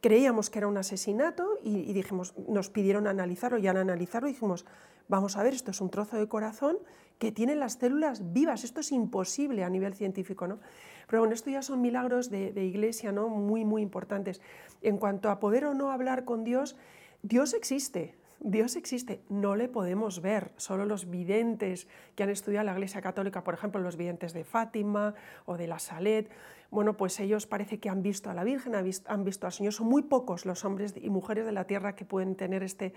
Creíamos 0.00 0.50
que 0.50 0.58
era 0.58 0.68
un 0.68 0.76
asesinato 0.76 1.58
y, 1.62 1.92
dijimos, 1.92 2.34
nos 2.48 2.70
pidieron 2.70 3.06
analizarlo 3.06 3.58
y 3.58 3.68
al 3.68 3.76
analizarlo 3.76 4.28
dijimos, 4.28 4.66
vamos 5.08 5.36
a 5.36 5.42
ver, 5.42 5.54
esto 5.54 5.70
es 5.70 5.80
un 5.80 5.90
trozo 5.90 6.16
de 6.16 6.28
corazón 6.28 6.78
que 7.18 7.30
tiene 7.30 7.54
las 7.54 7.74
células 7.74 8.32
vivas, 8.32 8.64
esto 8.64 8.80
es 8.80 8.90
imposible 8.90 9.62
a 9.62 9.70
nivel 9.70 9.94
científico, 9.94 10.48
¿no? 10.48 10.58
Pero 11.06 11.20
bueno, 11.20 11.34
esto 11.34 11.50
ya 11.50 11.62
son 11.62 11.80
milagros 11.80 12.30
de, 12.30 12.52
de 12.52 12.64
iglesia, 12.64 13.12
¿no? 13.12 13.28
Muy, 13.28 13.64
muy 13.64 13.82
importantes. 13.82 14.40
En 14.80 14.98
cuanto 14.98 15.30
a 15.30 15.38
poder 15.38 15.66
o 15.66 15.74
no 15.74 15.92
hablar 15.92 16.24
con 16.24 16.42
Dios, 16.42 16.76
Dios 17.22 17.54
existe, 17.54 18.16
Dios 18.44 18.74
existe, 18.74 19.22
no 19.28 19.54
le 19.54 19.68
podemos 19.68 20.20
ver, 20.20 20.50
solo 20.56 20.84
los 20.84 21.08
videntes 21.08 21.86
que 22.16 22.24
han 22.24 22.28
estudiado 22.28 22.66
la 22.66 22.72
Iglesia 22.72 23.00
Católica, 23.00 23.44
por 23.44 23.54
ejemplo, 23.54 23.80
los 23.80 23.96
videntes 23.96 24.32
de 24.32 24.42
Fátima 24.42 25.14
o 25.46 25.56
de 25.56 25.68
la 25.68 25.78
Salet, 25.78 26.28
bueno, 26.70 26.96
pues 26.96 27.20
ellos 27.20 27.46
parece 27.46 27.78
que 27.78 27.88
han 27.88 28.02
visto 28.02 28.30
a 28.30 28.34
la 28.34 28.42
Virgen, 28.42 28.74
han 28.74 29.24
visto 29.24 29.46
al 29.46 29.52
Señor, 29.52 29.72
son 29.72 29.86
muy 29.86 30.02
pocos 30.02 30.44
los 30.44 30.64
hombres 30.64 30.94
y 30.96 31.08
mujeres 31.08 31.46
de 31.46 31.52
la 31.52 31.66
tierra 31.66 31.94
que 31.94 32.04
pueden 32.04 32.34
tener 32.34 32.64
este, 32.64 32.94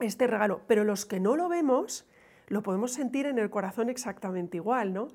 este 0.00 0.26
regalo, 0.26 0.60
pero 0.66 0.84
los 0.84 1.06
que 1.06 1.18
no 1.18 1.34
lo 1.36 1.48
vemos, 1.48 2.06
lo 2.48 2.62
podemos 2.62 2.92
sentir 2.92 3.24
en 3.24 3.38
el 3.38 3.48
corazón 3.48 3.88
exactamente 3.88 4.58
igual, 4.58 4.92
¿no? 4.92 5.08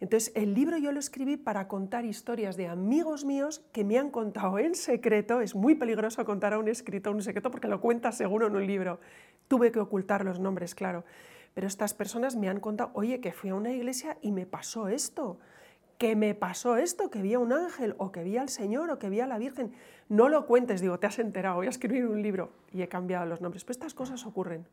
Entonces, 0.00 0.32
el 0.36 0.54
libro 0.54 0.78
yo 0.78 0.92
lo 0.92 1.00
escribí 1.00 1.36
para 1.36 1.66
contar 1.66 2.04
historias 2.04 2.56
de 2.56 2.68
amigos 2.68 3.24
míos 3.24 3.64
que 3.72 3.82
me 3.82 3.98
han 3.98 4.10
contado 4.10 4.58
en 4.58 4.76
secreto. 4.76 5.40
Es 5.40 5.56
muy 5.56 5.74
peligroso 5.74 6.24
contar 6.24 6.54
a 6.54 6.58
un 6.58 6.68
escritor 6.68 7.14
un 7.14 7.22
secreto 7.22 7.50
porque 7.50 7.66
lo 7.66 7.80
cuenta 7.80 8.12
seguro 8.12 8.46
en 8.46 8.54
un 8.54 8.66
libro. 8.66 9.00
Tuve 9.48 9.72
que 9.72 9.80
ocultar 9.80 10.24
los 10.24 10.38
nombres, 10.38 10.76
claro. 10.76 11.04
Pero 11.54 11.66
estas 11.66 11.94
personas 11.94 12.36
me 12.36 12.48
han 12.48 12.60
contado, 12.60 12.90
oye, 12.94 13.20
que 13.20 13.32
fui 13.32 13.50
a 13.50 13.56
una 13.56 13.72
iglesia 13.72 14.18
y 14.22 14.30
me 14.30 14.46
pasó 14.46 14.86
esto, 14.86 15.40
que 15.98 16.14
me 16.14 16.32
pasó 16.36 16.76
esto, 16.76 17.10
que 17.10 17.20
vi 17.20 17.34
a 17.34 17.40
un 17.40 17.52
ángel, 17.52 17.96
o 17.98 18.12
que 18.12 18.22
vi 18.22 18.36
al 18.36 18.50
Señor, 18.50 18.90
o 18.92 19.00
que 19.00 19.10
vi 19.10 19.18
a 19.18 19.26
la 19.26 19.38
Virgen. 19.38 19.72
No 20.08 20.28
lo 20.28 20.46
cuentes, 20.46 20.80
digo, 20.80 21.00
te 21.00 21.08
has 21.08 21.18
enterado, 21.18 21.56
voy 21.56 21.66
a 21.66 21.70
escribir 21.70 22.06
un 22.06 22.22
libro 22.22 22.52
y 22.72 22.82
he 22.82 22.88
cambiado 22.88 23.26
los 23.26 23.40
nombres. 23.40 23.64
Pero 23.64 23.72
estas 23.72 23.94
cosas 23.94 24.24
ocurren. 24.24 24.64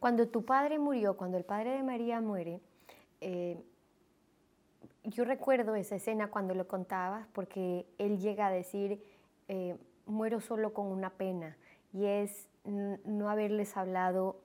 Cuando 0.00 0.26
tu 0.28 0.46
padre 0.46 0.78
murió, 0.78 1.18
cuando 1.18 1.36
el 1.36 1.44
padre 1.44 1.72
de 1.72 1.82
María 1.82 2.22
muere, 2.22 2.60
eh, 3.20 3.62
yo 5.04 5.24
recuerdo 5.24 5.74
esa 5.74 5.96
escena 5.96 6.28
cuando 6.28 6.54
lo 6.54 6.66
contabas 6.66 7.26
porque 7.32 7.86
él 7.98 8.18
llega 8.18 8.46
a 8.46 8.50
decir, 8.50 9.02
eh, 9.48 9.76
muero 10.06 10.40
solo 10.40 10.72
con 10.72 10.86
una 10.86 11.10
pena 11.10 11.56
y 11.92 12.06
es 12.06 12.48
no 12.64 13.28
haberles 13.28 13.76
hablado 13.76 14.40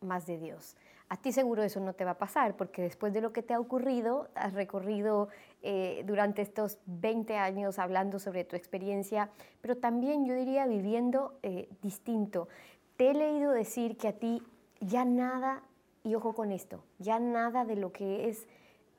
más 0.00 0.26
de 0.26 0.38
Dios. 0.38 0.76
A 1.08 1.16
ti 1.16 1.30
seguro 1.30 1.62
eso 1.62 1.78
no 1.78 1.92
te 1.92 2.04
va 2.04 2.12
a 2.12 2.18
pasar 2.18 2.56
porque 2.56 2.82
después 2.82 3.12
de 3.12 3.20
lo 3.20 3.32
que 3.32 3.42
te 3.42 3.54
ha 3.54 3.60
ocurrido, 3.60 4.28
has 4.34 4.54
recorrido 4.54 5.28
eh, 5.62 6.02
durante 6.06 6.42
estos 6.42 6.78
20 6.86 7.36
años 7.36 7.78
hablando 7.78 8.18
sobre 8.18 8.44
tu 8.44 8.56
experiencia, 8.56 9.30
pero 9.60 9.76
también 9.76 10.26
yo 10.26 10.34
diría 10.34 10.66
viviendo 10.66 11.38
eh, 11.42 11.68
distinto. 11.82 12.48
Te 12.96 13.10
he 13.10 13.14
leído 13.14 13.52
decir 13.52 13.96
que 13.96 14.08
a 14.08 14.18
ti 14.18 14.42
ya 14.80 15.04
nada, 15.04 15.62
y 16.02 16.14
ojo 16.14 16.34
con 16.34 16.50
esto, 16.50 16.82
ya 16.98 17.20
nada 17.20 17.64
de 17.64 17.76
lo 17.76 17.92
que 17.92 18.28
es 18.28 18.48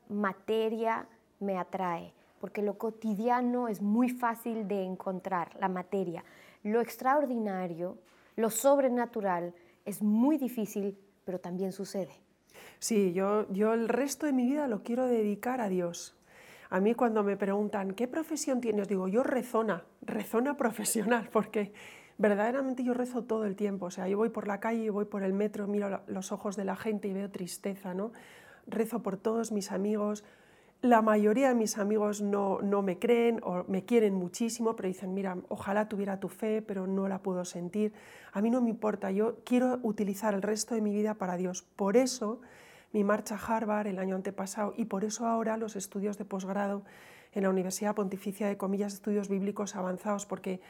materia 0.10 1.08
me 1.40 1.58
atrae. 1.58 2.14
porque 2.40 2.62
lo 2.62 2.78
cotidiano 2.78 3.70
es 3.70 3.82
muy 3.82 4.10
fácil 4.10 4.68
de 4.68 4.84
encontrar, 4.84 5.56
la 5.62 5.70
materia. 5.70 6.26
Lo 6.62 6.82
extraordinario, 6.82 7.98
lo 8.36 8.50
sobrenatural, 8.50 9.54
es 9.86 10.02
muy 10.02 10.38
difícil, 10.38 10.98
pero 11.24 11.40
también 11.40 11.72
sucede. 11.72 12.12
Sí, 12.80 13.14
yo, 13.14 13.50
yo 13.54 13.72
el 13.72 13.88
resto 13.88 14.26
de 14.26 14.34
mi 14.34 14.46
vida 14.46 14.68
lo 14.68 14.84
quiero 14.84 15.08
dedicar 15.08 15.62
a 15.62 15.70
Dios. 15.70 16.18
A 16.70 16.80
mí 16.80 16.96
cuando 16.96 17.24
me 17.24 17.38
preguntan, 17.38 17.94
¿qué 17.94 18.08
profesión 18.08 18.60
tienes? 18.60 18.88
Digo, 18.88 19.08
yo 19.08 19.24
rezona, 19.24 19.86
rezona 20.02 20.58
profesional, 20.58 21.30
porque 21.32 21.72
verdaderamente 22.18 22.84
yo 22.84 22.94
rezo 22.94 23.24
todo 23.24 23.46
el 23.46 23.56
tiempo. 23.56 23.86
O 23.86 23.92
sea, 23.92 24.08
yo 24.08 24.18
voy 24.18 24.30
por 24.30 24.48
la 24.48 24.60
calle, 24.60 24.90
voy 24.90 25.06
por 25.06 25.24
el 25.24 25.34
metro, 25.34 25.68
miro 25.68 26.02
los 26.08 26.32
ojos 26.32 26.56
de 26.56 26.66
la 26.66 26.76
gente 26.76 27.08
y 27.08 27.14
veo 27.14 27.30
tristeza, 27.30 27.94
¿no? 27.94 28.12
Rezo 28.68 29.02
por 29.02 29.18
todos 29.18 29.52
mis 29.52 29.72
amigos. 29.72 30.24
La 30.82 31.02
mayoría 31.02 31.50
de 31.50 31.56
mis 31.56 31.78
amigos 31.78 32.22
no, 32.22 32.62
no 32.62 32.82
me 32.82 33.00
creen 33.00 33.40
o 33.44 33.64
me 33.68 33.86
quieren 33.86 34.14
muchísimo, 34.14 34.76
pero 34.76 34.88
dicen, 34.88 35.14
mira, 35.14 35.38
ojalá 35.48 35.88
tuviera 35.88 36.20
tu 36.20 36.28
fe, 36.28 36.62
pero 36.62 36.88
no 36.88 37.08
la 37.08 37.20
puedo 37.20 37.46
sentir. 37.46 37.94
A 38.34 38.42
mí 38.42 38.50
no 38.50 38.62
me 38.62 38.70
importa, 38.70 39.10
yo 39.12 39.38
quiero 39.46 39.80
utilizar 39.84 40.34
el 40.34 40.42
resto 40.42 40.76
de 40.76 40.82
mi 40.82 40.94
vida 40.94 41.14
para 41.14 41.38
Dios. 41.38 41.62
Por 41.62 41.96
eso 41.96 42.42
mi 42.92 43.04
marcha 43.04 43.36
a 43.36 43.56
Harvard 43.56 43.88
el 43.88 43.98
año 44.00 44.16
antepasado 44.16 44.74
y 44.78 44.86
por 44.86 45.04
eso 45.04 45.26
ahora 45.26 45.58
los 45.58 45.76
estudios 45.76 46.18
de 46.18 46.26
posgrado 46.26 46.84
en 47.34 47.44
la 47.44 47.50
Universidad 47.50 47.96
Pontificia 47.96 48.48
de 48.48 48.58
Comillas, 48.58 48.94
Estudios 48.94 49.30
Bíblicos 49.30 49.76
Avanzados, 49.76 50.26
porque 50.26 50.62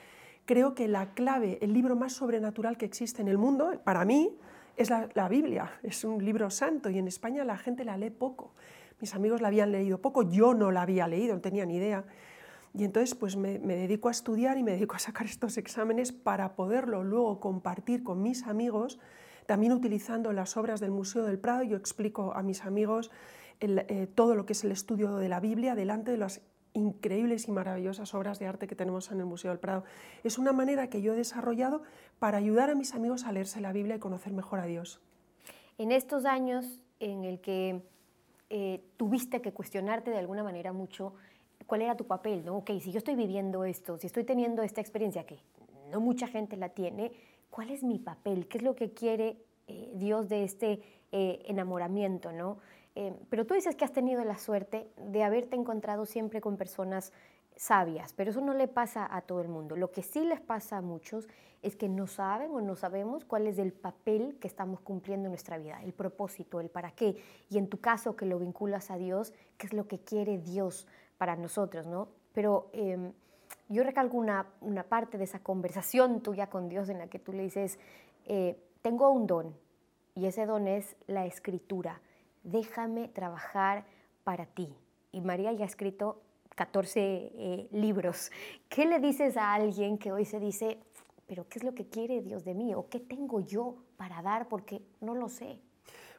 creo 0.45 0.73
que 0.73 0.87
la 0.87 1.13
clave, 1.13 1.57
el 1.61 1.73
libro 1.73 1.95
más 1.95 2.13
sobrenatural 2.13 2.77
que 2.77 2.85
existe 2.85 3.21
en 3.21 3.27
el 3.27 3.37
mundo, 3.37 3.81
para 3.83 4.05
mí, 4.05 4.37
es 4.75 4.89
la, 4.89 5.27
Biblia. 5.29 5.71
Es 5.83 6.03
un 6.03 6.23
libro 6.23 6.49
santo 6.49 6.89
y 6.89 6.97
en 6.97 7.07
España 7.07 7.43
la 7.43 7.57
gente 7.57 7.83
la 7.83 7.97
lee 7.97 8.09
poco. 8.09 8.53
Mis 8.99 9.13
amigos 9.13 9.41
la 9.41 9.49
habían 9.49 9.71
leído 9.71 9.99
poco, 9.99 10.23
yo 10.23 10.53
no 10.53 10.71
la 10.71 10.83
había 10.83 11.07
leído, 11.07 11.35
no 11.35 11.41
tenía 11.41 11.65
ni 11.65 11.75
idea. 11.75 12.05
Y 12.73 12.85
entonces 12.85 13.15
pues 13.15 13.35
me, 13.35 13.59
me, 13.59 13.75
dedico 13.75 14.07
a 14.07 14.11
estudiar 14.11 14.57
y 14.57 14.63
me 14.63 14.71
dedico 14.71 14.95
a 14.95 14.99
sacar 14.99 15.27
estos 15.27 15.57
exámenes 15.57 16.11
para 16.11 16.55
poderlo 16.55 17.03
luego 17.03 17.39
compartir 17.39 18.03
con 18.03 18.21
mis 18.21 18.47
amigos, 18.47 18.99
también 19.45 19.73
utilizando 19.73 20.33
las 20.33 20.57
obras 20.57 20.79
del 20.79 20.91
Museo 20.91 21.23
del 21.23 21.37
Prado. 21.37 21.63
Yo 21.63 21.77
explico 21.77 22.33
a 22.33 22.41
mis 22.41 22.63
amigos 22.65 23.11
eh, 23.59 24.07
todo 24.15 24.35
lo 24.35 24.45
que 24.45 24.53
es 24.53 24.63
el 24.63 24.71
estudio 24.71 25.15
de 25.17 25.29
la 25.29 25.39
Biblia 25.39 25.75
delante 25.75 26.11
de 26.11 26.17
las 26.17 26.41
increíbles 26.73 27.47
y 27.47 27.51
maravillosas 27.51 28.13
obras 28.13 28.39
de 28.39 28.47
arte 28.47 28.67
que 28.67 28.75
tenemos 28.75 29.11
en 29.11 29.19
el 29.19 29.25
Museo 29.25 29.51
del 29.51 29.59
Prado. 29.59 29.83
Es 30.23 30.37
una 30.37 30.53
manera 30.53 30.89
que 30.89 31.01
yo 31.01 31.13
he 31.13 31.17
desarrollado 31.17 31.83
para 32.19 32.37
ayudar 32.37 32.69
a 32.69 32.75
mis 32.75 32.93
amigos 32.93 33.25
a 33.25 33.31
leerse 33.31 33.61
la 33.61 33.71
Biblia 33.71 33.95
y 33.95 33.99
conocer 33.99 34.33
mejor 34.33 34.59
a 34.59 34.65
Dios. 34.65 34.99
En 35.77 35.91
estos 35.91 36.25
años 36.25 36.65
en 36.99 37.23
el 37.25 37.39
que 37.39 37.81
eh, 38.49 38.83
tuviste 38.97 39.41
que 39.41 39.51
cuestionarte 39.51 40.11
de 40.11 40.17
alguna 40.17 40.43
manera 40.43 40.73
mucho 40.73 41.13
cuál 41.65 41.81
era 41.81 41.95
tu 41.95 42.05
papel, 42.05 42.45
¿no? 42.45 42.57
Ok, 42.57 42.71
si 42.81 42.91
yo 42.91 42.97
estoy 42.97 43.15
viviendo 43.15 43.63
esto, 43.63 43.97
si 43.97 44.07
estoy 44.07 44.23
teniendo 44.23 44.63
esta 44.63 44.81
experiencia 44.81 45.25
que 45.25 45.39
no 45.89 45.99
mucha 45.99 46.27
gente 46.27 46.57
la 46.57 46.69
tiene, 46.69 47.11
¿cuál 47.49 47.69
es 47.69 47.83
mi 47.83 47.99
papel? 47.99 48.47
¿Qué 48.47 48.57
es 48.57 48.63
lo 48.63 48.75
que 48.75 48.91
quiere 48.91 49.37
eh, 49.67 49.91
Dios 49.95 50.29
de 50.29 50.43
este 50.43 50.81
eh, 51.11 51.43
enamoramiento, 51.45 52.31
¿no? 52.31 52.57
Eh, 52.95 53.13
pero 53.29 53.45
tú 53.45 53.53
dices 53.53 53.75
que 53.75 53.85
has 53.85 53.91
tenido 53.91 54.23
la 54.23 54.37
suerte 54.37 54.87
de 54.97 55.23
haberte 55.23 55.55
encontrado 55.55 56.05
siempre 56.05 56.41
con 56.41 56.57
personas 56.57 57.11
sabias, 57.55 58.13
pero 58.13 58.31
eso 58.31 58.41
no 58.41 58.53
le 58.53 58.67
pasa 58.67 59.07
a 59.09 59.21
todo 59.21 59.41
el 59.41 59.47
mundo. 59.47 59.75
Lo 59.75 59.91
que 59.91 60.03
sí 60.03 60.25
les 60.25 60.41
pasa 60.41 60.77
a 60.77 60.81
muchos 60.81 61.27
es 61.61 61.75
que 61.75 61.87
no 61.87 62.07
saben 62.07 62.51
o 62.51 62.61
no 62.61 62.75
sabemos 62.75 63.25
cuál 63.25 63.47
es 63.47 63.57
el 63.57 63.71
papel 63.71 64.37
que 64.39 64.47
estamos 64.47 64.81
cumpliendo 64.81 65.27
en 65.27 65.31
nuestra 65.31 65.57
vida, 65.57 65.81
el 65.83 65.93
propósito, 65.93 66.59
el 66.59 66.69
para 66.69 66.91
qué. 66.91 67.15
Y 67.49 67.57
en 67.57 67.67
tu 67.67 67.79
caso, 67.79 68.15
que 68.15 68.25
lo 68.25 68.39
vinculas 68.39 68.91
a 68.91 68.97
Dios, 68.97 69.33
¿qué 69.57 69.67
es 69.67 69.73
lo 69.73 69.87
que 69.87 69.99
quiere 69.99 70.37
Dios 70.37 70.87
para 71.17 71.35
nosotros? 71.35 71.87
¿no? 71.87 72.09
Pero 72.33 72.69
em, 72.73 73.13
yo 73.69 73.83
recalco 73.83 74.17
una, 74.17 74.47
una, 74.61 74.83
parte 74.83 75.17
de 75.17 75.23
esa 75.23 75.39
conversación 75.39 76.21
tuya 76.21 76.47
con 76.47 76.67
Dios 76.69 76.89
en 76.89 76.97
la 76.97 77.07
que 77.07 77.19
tú 77.19 77.31
le 77.31 77.43
dices, 77.43 77.79
eh, 78.25 78.57
tengo 78.81 79.09
un 79.09 79.25
don, 79.25 79.55
y 80.15 80.25
ese 80.25 80.45
don 80.45 80.67
es 80.67 80.95
la 81.07 81.25
escritura 81.25 82.01
déjame 82.43 83.07
trabajar 83.07 83.85
para 84.23 84.45
ti. 84.45 84.73
Y 85.11 85.21
María 85.21 85.51
ya 85.53 85.63
ha 85.63 85.67
escrito 85.67 86.21
14 86.55 86.99
eh, 86.99 87.67
libros. 87.71 88.31
¿Qué 88.69 88.85
le 88.85 88.99
dices 88.99 89.37
a 89.37 89.53
alguien 89.53 89.97
que 89.97 90.11
hoy 90.11 90.25
se 90.25 90.39
dice, 90.39 90.79
pero 91.27 91.47
qué 91.47 91.59
es 91.59 91.65
lo 91.65 91.73
que 91.73 91.87
quiere 91.87 92.21
Dios 92.21 92.43
de 92.43 92.53
mí 92.53 92.73
o 92.73 92.89
qué 92.89 92.99
tengo 92.99 93.39
yo 93.39 93.77
para 93.97 94.21
dar 94.21 94.47
porque 94.47 94.81
no 95.01 95.15
lo 95.15 95.29
sé? 95.29 95.59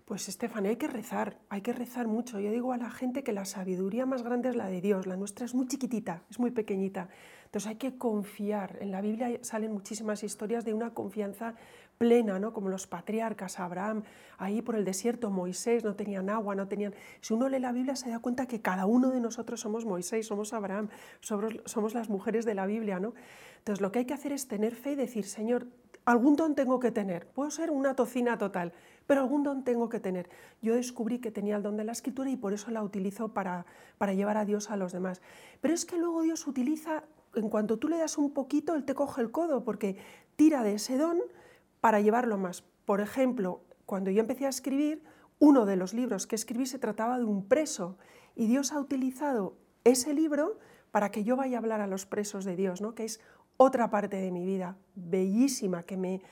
Pues 0.04 0.28
Estefania, 0.28 0.69
hay 0.69 0.76
que 0.76 0.87
rezar, 0.87 1.38
hay 1.49 1.62
que 1.62 1.73
rezar 1.73 2.07
mucho. 2.07 2.38
Yo 2.38 2.50
digo 2.50 2.73
a 2.73 2.76
la 2.76 2.90
gente 2.90 3.25
que 3.25 3.33
la 3.33 3.47
sabiduría 3.47 4.04
más 4.04 4.23
grande 4.23 4.50
es 4.50 4.57
la 4.57 4.69
de 4.69 4.83
Dios, 4.83 5.07
la 5.07 5.16
nuestra 5.16 5.47
es 5.47 5.54
muy 5.54 5.66
chiquitita, 5.66 6.25
es 6.28 6.38
muy 6.38 6.50
pequeñita. 6.50 7.09
Entonces 7.47 7.71
hay 7.71 7.76
que 7.76 7.97
confiar. 7.97 8.76
En 8.83 8.90
la 8.90 9.00
Biblia 9.00 9.38
salen 9.43 9.73
muchísimas 9.73 10.23
historias 10.23 10.66
de 10.66 10.75
una 10.75 10.93
confianza 10.93 11.54
plena, 11.98 12.38
¿no? 12.38 12.52
como 12.52 12.68
los 12.68 12.86
patriarcas, 12.86 13.58
Abraham, 13.60 14.02
ahí 14.38 14.62
por 14.62 14.76
el 14.76 14.84
desierto, 14.84 15.30
Moisés, 15.30 15.84
no 15.84 15.94
tenían 15.94 16.30
agua, 16.30 16.54
no 16.54 16.68
tenían... 16.68 16.94
Si 17.20 17.34
uno 17.34 17.48
lee 17.48 17.58
la 17.58 17.72
Biblia 17.72 17.96
se 17.96 18.10
da 18.10 18.18
cuenta 18.18 18.46
que 18.46 18.60
cada 18.60 18.86
uno 18.86 19.10
de 19.10 19.20
nosotros 19.20 19.60
somos 19.60 19.84
Moisés, 19.84 20.26
somos 20.26 20.52
Abraham, 20.52 20.88
somos, 21.20 21.94
las 21.94 22.08
mujeres 22.08 22.44
de 22.44 22.54
la 22.54 22.66
Biblia. 22.66 23.00
¿no? 23.00 23.14
Entonces 23.58 23.80
lo 23.80 23.92
que 23.92 24.00
hay 24.00 24.04
que 24.04 24.14
hacer 24.14 24.32
es 24.32 24.48
tener 24.48 24.74
fe 24.74 24.92
y 24.92 24.96
decir, 24.96 25.24
Señor, 25.24 25.66
algún 26.04 26.36
don 26.36 26.54
tengo 26.54 26.80
que 26.80 26.90
tener, 26.90 27.26
puedo 27.28 27.50
ser 27.50 27.70
una 27.70 27.94
tocina 27.94 28.36
total, 28.36 28.72
pero 29.06 29.20
algún 29.20 29.42
don 29.42 29.64
tengo 29.64 29.88
que 29.88 30.00
tener. 30.00 30.28
Yo 30.60 30.74
descubrí 30.74 31.18
que 31.18 31.30
tenía 31.30 31.56
el 31.56 31.62
don 31.62 31.76
de 31.76 31.84
la 31.84 31.92
escritura 31.92 32.30
y 32.30 32.36
por 32.36 32.52
eso 32.52 32.70
la 32.70 32.82
utilizo 32.82 33.28
para, 33.28 33.66
para 33.98 34.12
llevar 34.12 34.36
a 34.36 34.44
Dios 34.44 34.70
a 34.70 34.76
los 34.76 34.92
demás. 34.92 35.22
Pero 35.60 35.74
es 35.74 35.84
que 35.86 35.96
luego 35.96 36.22
Dios 36.22 36.46
utiliza, 36.46 37.04
en 37.34 37.48
cuanto 37.48 37.78
tú 37.78 37.88
le 37.88 37.98
das 37.98 38.18
un 38.18 38.32
poquito, 38.32 38.74
Él 38.74 38.84
te 38.84 38.94
coge 38.94 39.22
el 39.22 39.30
codo, 39.30 39.64
porque 39.64 39.96
tira 40.36 40.62
de 40.62 40.74
ese 40.74 40.98
don 40.98 41.18
para 41.85 42.00
llevarlo 42.00 42.38
más. 42.38 42.62
Por 42.87 43.03
ejemplo, 43.03 43.61
cuando 43.85 44.11
yo 44.11 44.21
empecé 44.21 44.47
a 44.47 44.49
escribir, 44.49 45.03
uno 45.38 45.67
de 45.67 45.76
los 45.76 45.93
libros 45.93 46.26
que 46.26 46.35
escribí 46.35 46.64
se 46.64 46.79
trataba 46.79 47.19
de 47.19 47.26
un 47.26 47.47
preso 47.47 47.99
y 48.35 48.47
Dios 48.47 48.73
ha 48.73 48.81
utilizado 48.81 49.59
ese 49.85 50.14
libro 50.14 50.59
para 50.93 51.11
que 51.11 51.25
yo 51.25 51.37
vaya 51.37 51.59
a 51.59 51.61
hablar 51.61 51.83
a 51.83 51.87
los 51.87 52.07
presos 52.07 52.47
de 52.47 52.57
Dios, 52.57 52.81
¿no? 52.81 52.95
que 52.95 53.05
es 53.05 53.21
otra 53.59 53.91
parte 53.91 54.17
de 54.17 54.31
mi 54.31 54.47
vida 54.47 54.79
bellísima, 54.95 55.83
que 55.83 55.99
me, 55.99 56.23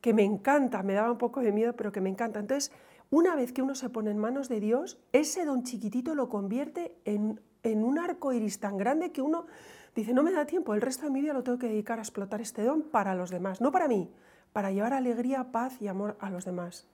que 0.00 0.14
me 0.14 0.24
encanta, 0.24 0.82
me 0.82 0.94
daba 0.94 1.12
un 1.12 1.18
poco 1.18 1.42
de 1.42 1.52
miedo, 1.52 1.76
pero 1.76 1.92
que 1.92 2.00
me 2.00 2.08
encanta. 2.08 2.40
Entonces, 2.40 2.72
una 3.10 3.36
vez 3.36 3.52
que 3.52 3.60
uno 3.60 3.74
se 3.74 3.90
pone 3.90 4.10
en 4.10 4.16
manos 4.16 4.48
de 4.48 4.58
Dios, 4.58 4.98
ese 5.12 5.44
don 5.44 5.64
chiquitito 5.64 6.14
lo 6.14 6.30
convierte 6.30 6.96
en, 7.04 7.42
en 7.62 7.84
un 7.84 7.98
arco 7.98 8.32
iris 8.32 8.58
tan 8.58 8.78
grande 8.78 9.12
que 9.12 9.20
uno 9.20 9.48
dice, 9.94 10.14
no 10.14 10.22
me 10.22 10.32
da 10.32 10.46
tiempo, 10.46 10.72
el 10.72 10.80
resto 10.80 11.04
de 11.04 11.12
mi 11.12 11.20
vida 11.20 11.34
lo 11.34 11.42
tengo 11.42 11.58
que 11.58 11.68
dedicar 11.68 11.98
a 11.98 12.02
explotar 12.02 12.40
este 12.40 12.62
don 12.62 12.84
para 12.84 13.14
los 13.14 13.28
demás, 13.28 13.60
no 13.60 13.70
para 13.70 13.86
mí, 13.86 14.10
para 14.52 14.70
llevar 14.70 14.92
alegría, 14.92 15.52
paz 15.52 15.80
y 15.80 15.88
amor 15.88 16.16
a 16.20 16.30
los 16.30 16.44
demás. 16.44 16.86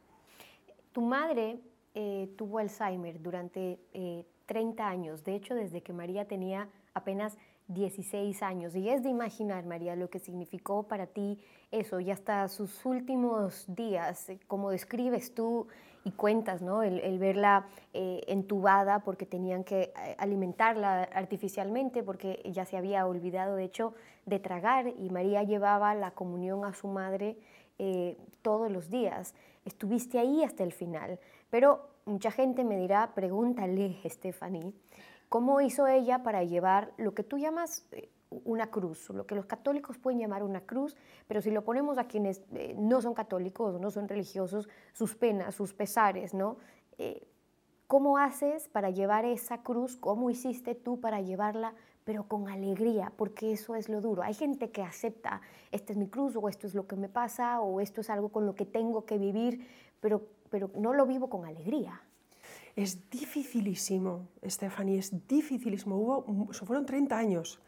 Tu 0.93 1.01
madre 1.01 1.61
eh, 1.95 2.33
tuvo 2.37 2.59
Alzheimer 2.59 3.21
durante 3.21 3.79
30 4.47 4.83
eh, 4.83 4.87
años, 4.87 5.25
de 5.25 5.35
hecho 5.35 5.55
desde 5.55 5.83
que 5.83 5.93
María 5.93 6.27
tenía 6.27 6.69
apenas 6.93 7.37
16 7.69 8.43
años. 8.43 8.75
Y 8.75 8.89
es 8.89 9.03
de 9.03 9.09
imaginar, 9.09 9.65
María, 9.65 9.97
lo 9.97 10.11
que 10.11 10.19
significó 10.19 10.85
para 10.85 11.07
ti 11.07 11.39
eso 11.71 12.01
y 12.01 12.11
hasta 12.11 12.49
sus 12.49 12.85
últimos 12.85 13.65
días, 13.69 14.29
eh, 14.29 14.39
como 14.47 14.71
describes 14.71 15.35
tú 15.35 15.67
y 16.05 16.13
cuentas, 16.13 16.61
¿no? 16.61 16.83
El, 16.83 17.19
verla 17.19 17.67
entubada 17.95 18.99
porque 18.99 19.25
tenían 19.25 19.65
que 19.65 19.91
alimentarla 20.19 21.05
artificialmente 21.05 22.03
porque 22.03 22.43
ya 22.53 22.67
se 22.67 22.77
había 22.77 23.07
olvidado, 23.07 23.57
de 23.57 23.65
hecho, 23.65 23.95
de 24.27 24.39
tragar 24.39 24.89
y 24.89 25.09
María 25.09 25.43
llevaba 25.43 25.95
la 25.95 26.11
comunión 26.11 26.67
a 26.67 26.75
su 26.75 26.89
madre 26.89 27.39
eh, 27.79 28.17
todos 28.43 28.71
los 28.71 28.89
días. 28.89 29.35
Estuviste 29.65 30.19
ahí 30.19 30.45
hasta 30.45 30.63
el 30.63 30.73
final. 30.73 31.19
Pero 31.51 31.89
mucha 32.05 32.31
gente 32.31 32.63
me 32.63 32.77
dirá, 32.77 33.13
pregúntale, 33.15 33.99
Stephanie, 34.05 34.73
¿cómo 35.29 35.61
hizo 35.61 35.87
ella 35.87 36.23
para 36.23 36.45
llevar 36.45 36.93
lo 36.97 37.15
que 37.15 37.23
tú 37.23 37.39
llamas 37.39 37.87
eh, 37.93 38.11
una 38.31 38.71
cruz, 38.71 39.11
lo 39.11 39.27
que 39.27 39.35
los 39.35 39.47
católicos 39.47 39.99
pueden 39.99 40.19
llamar 40.19 40.43
una 40.43 40.61
cruz, 40.61 40.97
pero 41.29 41.41
si 41.41 41.51
lo 41.51 41.63
ponemos 41.65 41.99
a 41.99 42.05
quienes 42.05 42.43
eh, 42.53 42.75
no 42.77 43.01
son 43.01 43.15
católicos 43.15 43.81
no 43.81 43.91
son 43.91 44.09
religiosos, 44.09 44.69
sus 44.93 45.15
penas, 45.15 45.55
sus 45.55 45.73
pesares, 45.73 46.35
¿no? 46.35 46.57
¿Cómo 47.87 48.19
haces 48.19 48.69
para 48.69 48.91
llevar 48.91 49.25
esa 49.25 49.63
cruz? 49.63 49.97
¿Cómo 49.97 50.31
hiciste 50.31 50.75
tú 50.75 51.01
para 51.01 51.21
llevarla 51.21 51.75
pero 52.05 52.29
con 52.29 52.49
alegría, 52.49 53.13
porque 53.17 53.53
eso 53.53 53.75
es 53.75 53.89
lo 53.89 54.01
duro. 54.01 54.23
Hay 54.23 54.35
gente 54.35 54.71
que 54.71 54.83
acepta, 54.83 55.41
esta 55.73 55.93
es 55.93 55.99
mi 55.99 56.07
cruz, 56.07 56.37
o 56.37 56.49
esto 56.49 56.67
es 56.67 56.75
lo 56.75 56.87
que 56.87 56.97
me 56.97 57.09
pasa, 57.09 57.61
o 57.61 57.81
esto 57.81 58.03
es 58.03 58.11
algo 58.11 58.29
con 58.29 58.47
lo 58.47 58.55
que 58.55 58.67
tengo 58.67 59.07
que 59.07 59.19
vivir, 59.19 59.67
pero, 60.01 60.23
pero 60.51 60.71
no 60.77 60.93
lo 60.93 61.07
vivo 61.07 61.31
con 61.31 61.47
alegría. 61.47 62.03
Es 62.77 63.09
dificilísimo, 63.09 64.29
Stephanie, 64.45 64.99
es 64.99 65.27
dificilísimo. 65.29 65.97
Hubo, 65.97 66.53
fueron 66.53 66.87
30 66.87 67.17
años. 67.17 67.61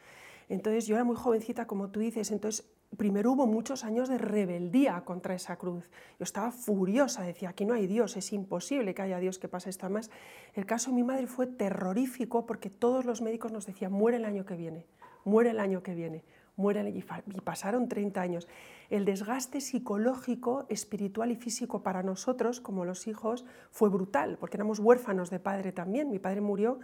Entonces 0.48 0.86
yo 0.86 0.96
era 0.96 1.04
muy 1.04 1.16
jovencita, 1.16 1.66
como 1.66 1.90
tú 1.90 2.00
dices, 2.00 2.30
entonces 2.30 2.66
primero 2.96 3.32
hubo 3.32 3.46
muchos 3.46 3.84
años 3.84 4.08
de 4.08 4.18
rebeldía 4.18 5.02
contra 5.04 5.34
esa 5.34 5.56
cruz. 5.56 5.90
Yo 6.18 6.24
estaba 6.24 6.50
furiosa, 6.50 7.22
decía, 7.22 7.50
aquí 7.50 7.64
no 7.64 7.74
hay 7.74 7.86
Dios, 7.86 8.16
es 8.16 8.32
imposible 8.32 8.94
que 8.94 9.02
haya 9.02 9.18
Dios 9.18 9.38
que 9.38 9.48
pase 9.48 9.70
esto. 9.70 9.86
Además, 9.86 10.10
el 10.54 10.66
caso 10.66 10.90
de 10.90 10.96
mi 10.96 11.02
madre 11.02 11.26
fue 11.26 11.46
terrorífico 11.46 12.46
porque 12.46 12.70
todos 12.70 13.04
los 13.04 13.22
médicos 13.22 13.52
nos 13.52 13.66
decían, 13.66 13.92
muere 13.92 14.18
el 14.18 14.24
año 14.24 14.44
que 14.44 14.56
viene, 14.56 14.86
muere 15.24 15.50
el 15.50 15.60
año 15.60 15.82
que 15.82 15.94
viene, 15.94 16.24
muere 16.56 16.80
el... 16.80 16.96
Y 16.96 17.02
pasaron 17.44 17.88
30 17.88 18.20
años. 18.20 18.48
El 18.90 19.04
desgaste 19.04 19.60
psicológico, 19.60 20.66
espiritual 20.68 21.30
y 21.30 21.36
físico 21.36 21.82
para 21.82 22.02
nosotros, 22.02 22.60
como 22.60 22.84
los 22.84 23.06
hijos, 23.06 23.44
fue 23.70 23.88
brutal, 23.88 24.36
porque 24.38 24.56
éramos 24.56 24.78
huérfanos 24.78 25.30
de 25.30 25.38
padre 25.38 25.72
también. 25.72 26.10
Mi 26.10 26.18
padre 26.18 26.40
murió 26.40 26.80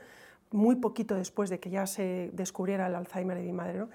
muy 0.50 0.76
poquito 0.76 1.14
después 1.14 1.50
de 1.50 1.60
que 1.60 1.70
ya 1.70 1.86
se 1.86 2.30
descubriera 2.32 2.86
el 2.86 2.94
Alzheimer 2.94 3.36
de 3.36 3.44
mi 3.44 3.52
madre. 3.52 3.78
¿no? 3.78 3.88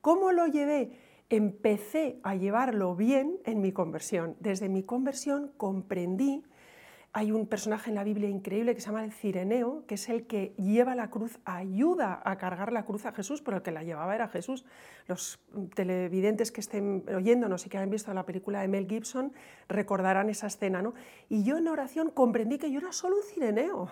¿Cómo 0.00 0.32
lo 0.32 0.46
llevé? 0.46 0.90
empecé 1.32 2.20
a 2.22 2.34
llevarlo 2.34 2.94
bien 2.94 3.38
en 3.46 3.62
mi 3.62 3.72
conversión. 3.72 4.36
Desde 4.38 4.68
mi 4.68 4.82
conversión 4.82 5.50
comprendí, 5.56 6.44
hay 7.14 7.30
un 7.30 7.46
personaje 7.46 7.90
en 7.90 7.96
la 7.96 8.04
Biblia 8.04 8.28
increíble 8.28 8.74
que 8.74 8.80
se 8.80 8.86
llama 8.86 9.04
el 9.04 9.12
Cireneo, 9.12 9.84
que 9.86 9.96
es 9.96 10.08
el 10.08 10.26
que 10.26 10.54
lleva 10.56 10.94
la 10.94 11.10
cruz, 11.10 11.38
ayuda 11.44 12.22
a 12.24 12.38
cargar 12.38 12.72
la 12.72 12.84
cruz 12.84 13.04
a 13.04 13.12
Jesús, 13.12 13.42
pero 13.42 13.58
el 13.58 13.62
que 13.62 13.70
la 13.70 13.82
llevaba 13.82 14.14
era 14.14 14.28
Jesús. 14.28 14.64
Los 15.06 15.38
televidentes 15.74 16.50
que 16.50 16.60
estén 16.60 17.04
oyéndonos 17.14 17.66
y 17.66 17.68
que 17.68 17.76
hayan 17.76 17.90
visto 17.90 18.14
la 18.14 18.24
película 18.24 18.62
de 18.62 18.68
Mel 18.68 18.88
Gibson 18.88 19.32
recordarán 19.68 20.30
esa 20.30 20.46
escena. 20.46 20.80
¿no? 20.80 20.94
Y 21.28 21.44
yo 21.44 21.58
en 21.58 21.68
oración 21.68 22.10
comprendí 22.10 22.56
que 22.56 22.72
yo 22.72 22.78
era 22.78 22.92
solo 22.92 23.16
un 23.16 23.22
Cireneo 23.22 23.90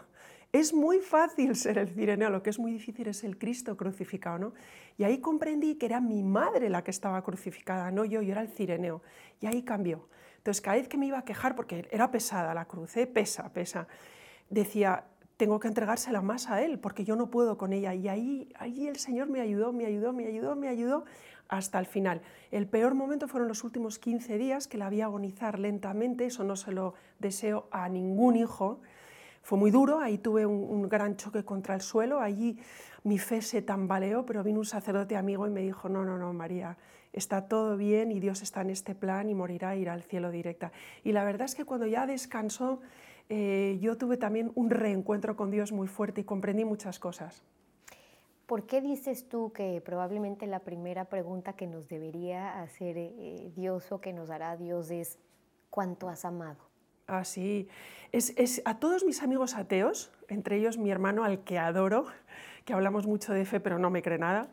es 0.53 0.75
muy 0.75 0.99
fácil 0.99 1.55
ser 1.55 1.79
el 1.79 1.89
cireneo, 1.89 2.29
lo 2.29 2.43
que 2.43 2.51
es 2.51 2.59
muy 2.59 2.73
difícil 2.73 3.07
es 3.07 3.23
el 3.23 3.39
Cristo 3.39 3.77
crucificado, 3.77 4.39
¿no? 4.39 4.53
Y 4.99 5.05
ahí 5.05 5.19
comprendí 5.19 5.77
que 5.77 5.87
era 5.87 6.01
mi 6.01 6.25
madre 6.25 6.69
la 6.69 6.83
que 6.83 6.91
estaba 6.91 7.23
crucificada, 7.23 7.91
no 7.93 8.05
yo, 8.05 8.21
yo 8.21 8.33
era 8.33 8.43
el 8.43 8.49
cireneo. 8.49 9.01
Y 9.41 9.47
ahí 9.47 9.63
cambió. 9.63 10.09
Entonces, 10.41 10.63
cada 10.63 10.79
vez 10.79 10.89
que 10.89 10.97
me 10.97 11.07
iba 11.07 11.19
a 11.19 11.25
quejar, 11.25 11.55
porque 11.55 11.87
era 11.91 12.11
pesada 12.11 12.55
la 12.55 12.65
cruz, 12.65 12.97
¿eh? 12.97 13.07
pesa, 13.07 13.53
pesa, 13.53 13.87
decía, 14.49 15.05
tengo 15.37 15.61
que 15.61 15.69
entregársela 15.69 16.23
más 16.23 16.49
a 16.49 16.63
Él, 16.63 16.79
porque 16.79 17.05
yo 17.05 17.15
no 17.15 17.31
puedo 17.31 17.59
con 17.59 17.75
ella. 17.75 17.95
Y 17.95 18.09
ahí, 18.09 18.53
ahí 18.59 18.89
el 18.89 18.97
Señor 18.97 19.29
me 19.29 19.41
ayudó, 19.41 19.73
me 19.73 19.85
ayudó, 19.85 20.13
me 20.15 20.27
ayudó, 20.27 20.57
me 20.57 20.69
ayudó 20.69 21.05
hasta 21.49 21.79
el 21.79 21.87
final. 21.87 22.23
El 22.51 22.67
peor 22.67 22.95
momento 22.95 23.29
fueron 23.29 23.49
los 23.49 23.65
últimos 23.65 23.99
15 23.99 24.39
días, 24.39 24.67
que 24.67 24.79
la 24.79 24.89
vi 24.89 25.03
agonizar 25.03 25.59
lentamente, 25.59 26.25
eso 26.25 26.43
no 26.45 26.57
se 26.57 26.73
lo 26.73 26.95
deseo 27.19 27.69
a 27.71 27.89
ningún 27.89 28.37
hijo, 28.37 28.81
fue 29.43 29.59
muy 29.59 29.71
duro, 29.71 30.01
ahí 30.01 30.19
tuve 30.19 30.47
un, 30.47 30.89
gran 30.89 31.17
choque 31.17 31.45
contra 31.45 31.75
el 31.75 31.81
suelo, 31.81 32.21
allí 32.21 32.59
mi 33.05 33.19
fe 33.19 33.43
se 33.43 33.63
tambaleó, 33.63 34.27
pero 34.27 34.43
vino 34.43 34.61
un 34.61 34.67
sacerdote 34.67 35.17
amigo 35.17 35.47
y 35.47 35.51
me 35.51 35.63
dijo, 35.63 35.89
no, 35.89 36.05
no, 36.05 36.19
no, 36.19 36.33
María, 36.33 36.77
está 37.13 37.49
todo 37.49 37.77
bien 37.77 38.13
y 38.13 38.21
Dios 38.21 38.43
está 38.43 38.61
en 38.61 38.71
este 38.71 38.95
plan 38.95 39.29
y 39.29 39.35
morirá, 39.35 39.77
irá 39.77 39.93
al 39.93 40.03
cielo 40.03 40.31
directa. 40.31 40.73
Y 41.05 41.13
la 41.13 41.25
verdad 41.25 41.47
es 41.47 41.55
que 41.55 41.65
cuando 41.65 41.87
ya 41.87 42.07
descansó, 42.07 42.81
eh, 43.29 43.79
yo 43.81 43.97
tuve 43.97 44.17
también 44.17 44.53
un 44.55 44.71
reencuentro 44.71 45.37
con 45.37 45.51
Dios 45.51 45.73
muy 45.73 45.89
fuerte 45.89 46.23
y 46.23 46.25
comprendí 46.25 46.65
muchas 46.65 46.99
cosas. 46.99 47.43
¿Por 48.47 48.67
qué 48.67 48.81
dices 48.81 49.29
tú 49.29 49.53
que 49.53 49.81
probablemente 49.81 50.49
la 50.49 50.59
primera 50.59 51.05
pregunta 51.05 51.53
que 51.53 51.69
nos 51.69 51.89
debería 51.89 52.61
hacer 52.61 52.97
eh, 52.99 53.53
Dios 53.55 53.93
o 53.93 54.01
que 54.01 54.13
nos 54.13 54.31
hará 54.31 54.57
Dios 54.57 54.91
es 54.91 55.21
cuánto 55.71 56.09
has 56.09 56.25
amado? 56.25 56.59
Ah, 57.07 57.25
sí. 57.25 57.69
Es, 58.13 58.63
a 58.65 58.79
todos 58.79 59.05
mis 59.05 59.23
amigos 59.23 59.55
ateos, 59.55 60.13
entre 60.29 60.57
ellos 60.57 60.79
mi 60.79 60.91
hermano 60.91 61.23
al 61.23 61.45
que 61.45 61.59
adoro, 61.59 62.07
que 62.65 62.73
hablamos 62.73 63.07
mucho 63.07 63.33
de 63.33 63.45
fe 63.45 63.61
pero 63.61 63.79
no 63.79 63.91
me 63.91 64.03
cree 64.03 64.19
nada, 64.19 64.49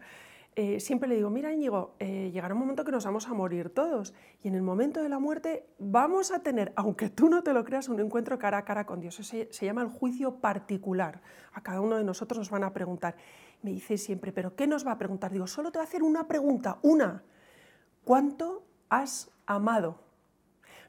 eh, 0.59 0.79
siempre 0.79 1.07
le 1.07 1.17
digo, 1.17 1.29
mira 1.29 1.53
Íñigo, 1.53 1.93
eh, 1.99 2.31
llegará 2.33 2.55
un 2.55 2.59
momento 2.59 2.83
que 2.83 2.91
nos 2.91 3.05
vamos 3.05 3.27
a 3.27 3.33
morir 3.35 3.69
todos 3.69 4.15
y 4.41 4.47
en 4.47 4.55
el 4.55 4.63
momento 4.63 5.03
de 5.03 5.07
la 5.07 5.19
muerte 5.19 5.67
vamos 5.77 6.31
a 6.31 6.41
tener, 6.41 6.73
aunque 6.75 7.11
tú 7.11 7.29
no 7.29 7.43
te 7.43 7.53
lo 7.53 7.63
creas, 7.63 7.89
un 7.89 7.99
encuentro 7.99 8.39
cara 8.39 8.57
a 8.57 8.65
cara 8.65 8.87
con 8.87 8.99
Dios. 8.99 9.13
Se, 9.13 9.53
se 9.53 9.65
llama 9.67 9.83
el 9.83 9.89
juicio 9.89 10.37
particular. 10.37 11.21
A 11.53 11.61
cada 11.61 11.79
uno 11.79 11.95
de 11.95 12.03
nosotros 12.03 12.39
nos 12.39 12.49
van 12.49 12.63
a 12.63 12.73
preguntar. 12.73 13.15
Me 13.61 13.69
dice 13.69 13.99
siempre, 13.99 14.31
¿pero 14.31 14.55
qué 14.55 14.65
nos 14.65 14.83
va 14.83 14.93
a 14.93 14.97
preguntar? 14.97 15.31
Digo, 15.31 15.45
solo 15.45 15.71
te 15.71 15.77
va 15.77 15.83
a 15.83 15.87
hacer 15.87 16.01
una 16.01 16.27
pregunta, 16.27 16.79
una. 16.81 17.21
¿Cuánto 18.03 18.65
has 18.89 19.29
amado? 19.45 19.99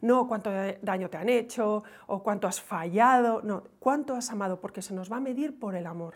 no 0.01 0.29
cuánto 0.29 0.51
daño 0.81 1.11
te 1.11 1.17
han 1.17 1.29
hecho 1.29 1.83
o 2.07 2.23
cuánto 2.23 2.47
has 2.47 2.61
fallado, 2.61 3.43
no, 3.43 3.65
cuánto 3.81 4.15
has 4.15 4.31
amado, 4.31 4.61
porque 4.61 4.81
se 4.81 4.95
nos 4.95 5.11
va 5.13 5.17
a 5.17 5.21
medir 5.21 5.59
por 5.59 5.75
el 5.75 5.87
amor. 5.87 6.15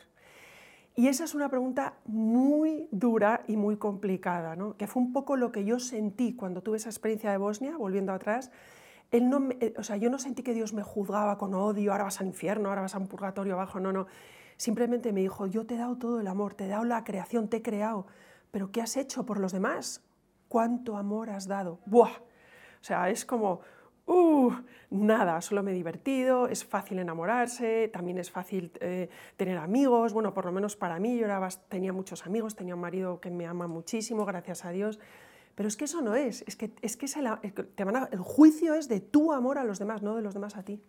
Y 0.94 1.08
esa 1.08 1.24
es 1.24 1.34
una 1.34 1.48
pregunta 1.48 1.94
muy 2.04 2.88
dura 2.90 3.44
y 3.48 3.56
muy 3.56 3.76
complicada, 3.78 4.56
¿no? 4.56 4.76
que 4.76 4.86
fue 4.86 5.02
un 5.02 5.12
poco 5.12 5.36
lo 5.36 5.50
que 5.50 5.64
yo 5.64 5.78
sentí 5.78 6.34
cuando 6.34 6.62
tuve 6.62 6.76
esa 6.76 6.90
experiencia 6.90 7.30
de 7.30 7.38
Bosnia, 7.38 7.76
volviendo 7.76 8.12
atrás. 8.12 8.50
Él 9.10 9.28
no 9.28 9.48
o 9.76 9.82
sea, 9.82 9.96
yo 9.96 10.10
no 10.10 10.18
sentí 10.18 10.42
que 10.42 10.54
Dios 10.54 10.72
me 10.72 10.82
juzgaba 10.82 11.38
con 11.38 11.54
odio, 11.54 11.92
ahora 11.92 12.04
vas 12.04 12.20
al 12.20 12.26
infierno, 12.26 12.68
ahora 12.68 12.82
vas 12.82 12.94
a 12.94 12.98
un 12.98 13.08
purgatorio 13.08 13.54
abajo, 13.54 13.80
no, 13.80 13.92
no. 13.92 14.06
Simplemente 14.56 15.12
me 15.12 15.20
dijo, 15.20 15.46
yo 15.46 15.66
te 15.66 15.74
he 15.74 15.78
dado 15.78 15.96
todo 15.96 16.20
el 16.20 16.26
amor, 16.26 16.54
te 16.54 16.64
he 16.64 16.68
dado 16.68 16.84
la 16.84 17.04
creación, 17.04 17.48
te 17.48 17.58
he 17.58 17.62
creado, 17.62 18.06
pero 18.50 18.70
¿qué 18.70 18.82
has 18.82 18.96
hecho 18.96 19.24
por 19.24 19.40
los 19.40 19.52
demás? 19.52 20.02
¿Cuánto 20.48 20.96
amor 20.96 21.30
has 21.30 21.46
dado? 21.46 21.80
¡Buah! 21.86 22.10
O 22.10 22.84
sea, 22.84 23.10
es 23.10 23.24
como, 23.24 23.60
uh, 24.06 24.52
nada, 24.90 25.40
solo 25.40 25.62
me 25.62 25.72
he 25.72 25.74
divertido, 25.74 26.48
es 26.48 26.64
fácil 26.64 26.98
enamorarse, 26.98 27.88
también 27.88 28.18
es 28.18 28.30
fácil 28.30 28.72
eh, 28.80 29.08
tener 29.36 29.58
amigos, 29.58 30.12
bueno, 30.12 30.34
por 30.34 30.44
lo 30.44 30.52
menos 30.52 30.76
para 30.76 30.98
mí, 30.98 31.18
yo 31.18 31.26
tenía 31.68 31.92
muchos 31.92 32.26
amigos, 32.26 32.54
tenía 32.54 32.74
un 32.74 32.80
marido 32.80 33.20
que 33.20 33.30
me 33.30 33.46
ama 33.46 33.66
muchísimo, 33.66 34.24
gracias 34.24 34.64
a 34.64 34.70
Dios, 34.70 35.00
pero 35.54 35.68
es 35.68 35.76
que 35.76 35.84
eso 35.84 36.00
no 36.00 36.14
es, 36.14 36.44
es 36.46 36.56
que, 36.56 36.72
es 36.80 36.96
que 36.96 37.06
te 37.74 37.84
van 37.84 38.08
el 38.10 38.18
juicio 38.18 38.74
es 38.74 38.88
de 38.88 39.00
tu 39.00 39.32
amor 39.32 39.58
a 39.58 39.64
los 39.64 39.78
demás, 39.78 40.02
no 40.02 40.16
de 40.16 40.22
los 40.22 40.34
demás 40.34 40.56
a 40.56 40.62
ti. 40.62 40.82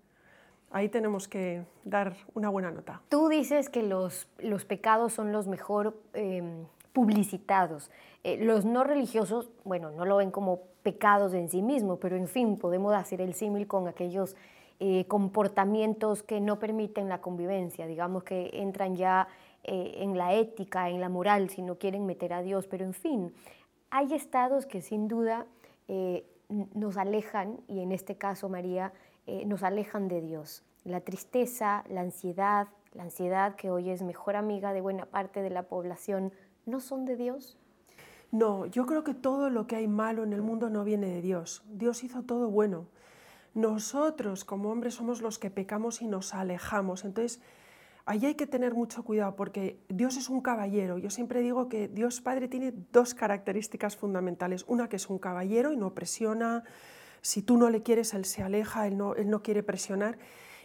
Ahí 0.71 0.89
tenemos 0.89 1.27
que 1.27 1.65
dar 1.83 2.15
una 2.33 2.49
buena 2.49 2.71
nota. 2.71 3.01
Tú 3.09 3.29
dices 3.29 3.69
que 3.69 3.83
los, 3.83 4.27
los 4.39 4.65
pecados 4.65 5.13
son 5.13 5.31
los 5.31 5.47
mejor 5.47 6.01
em, 6.13 6.65
publicitados. 6.93 7.89
Eh, 8.23 8.37
los 8.37 8.63
no 8.63 8.83
religiosos, 8.83 9.49
bueno, 9.65 9.91
no 9.91 10.05
lo 10.05 10.17
ven 10.17 10.31
como 10.31 10.61
pecados 10.83 11.33
en 11.33 11.49
sí 11.49 11.61
mismos, 11.61 11.97
pero 11.99 12.15
en 12.15 12.27
fin, 12.27 12.57
podemos 12.57 12.93
hacer 12.93 13.19
el 13.19 13.33
símil 13.33 13.67
con 13.67 13.87
aquellos 13.87 14.35
eh, 14.79 15.05
comportamientos 15.07 16.23
que 16.23 16.39
no 16.39 16.59
permiten 16.59 17.09
la 17.09 17.19
convivencia, 17.19 17.87
digamos 17.87 18.23
que 18.23 18.49
entran 18.53 18.95
ya 18.95 19.27
eh, 19.63 19.95
en 19.97 20.17
la 20.17 20.33
ética, 20.33 20.89
en 20.89 21.01
la 21.01 21.09
moral, 21.09 21.49
si 21.49 21.61
no 21.61 21.77
quieren 21.77 22.05
meter 22.05 22.33
a 22.33 22.41
Dios, 22.41 22.67
pero 22.67 22.85
en 22.85 22.93
fin, 22.93 23.33
hay 23.89 24.13
estados 24.13 24.65
que 24.65 24.81
sin 24.81 25.07
duda 25.07 25.45
nos 26.73 26.97
alejan, 26.97 27.59
y 27.67 27.81
en 27.81 27.91
este 27.91 28.15
caso 28.15 28.49
María, 28.49 28.93
nos 29.45 29.63
alejan 29.63 30.07
de 30.07 30.21
Dios. 30.21 30.63
La 30.85 31.01
tristeza, 31.01 31.83
la 31.89 32.01
ansiedad, 32.01 32.67
la 32.93 33.03
ansiedad 33.03 33.55
que 33.55 33.69
hoy 33.69 33.89
es 33.89 34.01
mejor 34.01 34.35
amiga 34.35 34.73
de 34.73 34.81
buena 34.81 35.05
parte 35.05 35.41
de 35.41 35.49
la 35.49 35.63
población, 35.63 36.31
¿no 36.65 36.79
son 36.79 37.05
de 37.05 37.15
Dios? 37.15 37.57
No, 38.31 38.65
yo 38.65 38.85
creo 38.87 39.03
que 39.03 39.13
todo 39.13 39.49
lo 39.49 39.67
que 39.67 39.75
hay 39.75 39.87
malo 39.87 40.23
en 40.23 40.33
el 40.33 40.41
mundo 40.41 40.69
no 40.69 40.83
viene 40.83 41.07
de 41.07 41.21
Dios. 41.21 41.63
Dios 41.69 42.03
hizo 42.03 42.23
todo 42.23 42.49
bueno. 42.49 42.87
Nosotros 43.53 44.43
como 44.43 44.71
hombres 44.71 44.95
somos 44.95 45.21
los 45.21 45.37
que 45.37 45.51
pecamos 45.51 46.01
y 46.01 46.07
nos 46.07 46.33
alejamos. 46.33 47.05
Entonces, 47.05 47.41
ahí 48.05 48.25
hay 48.25 48.33
que 48.33 48.47
tener 48.47 48.73
mucho 48.73 49.03
cuidado 49.03 49.35
porque 49.35 49.79
Dios 49.87 50.17
es 50.17 50.29
un 50.29 50.41
caballero. 50.41 50.97
Yo 50.97 51.11
siempre 51.11 51.41
digo 51.41 51.69
que 51.69 51.87
Dios 51.87 52.21
Padre 52.21 52.47
tiene 52.47 52.73
dos 52.91 53.13
características 53.13 53.95
fundamentales. 53.95 54.65
Una 54.67 54.89
que 54.89 54.95
es 54.95 55.09
un 55.09 55.19
caballero 55.19 55.71
y 55.71 55.77
no 55.77 55.93
presiona. 55.93 56.63
Si 57.21 57.43
tú 57.43 57.57
no 57.57 57.69
le 57.69 57.83
quieres, 57.83 58.15
Él 58.15 58.25
se 58.25 58.41
aleja, 58.41 58.87
Él 58.87 58.97
no, 58.97 59.13
él 59.13 59.29
no 59.29 59.43
quiere 59.43 59.61
presionar. 59.61 60.17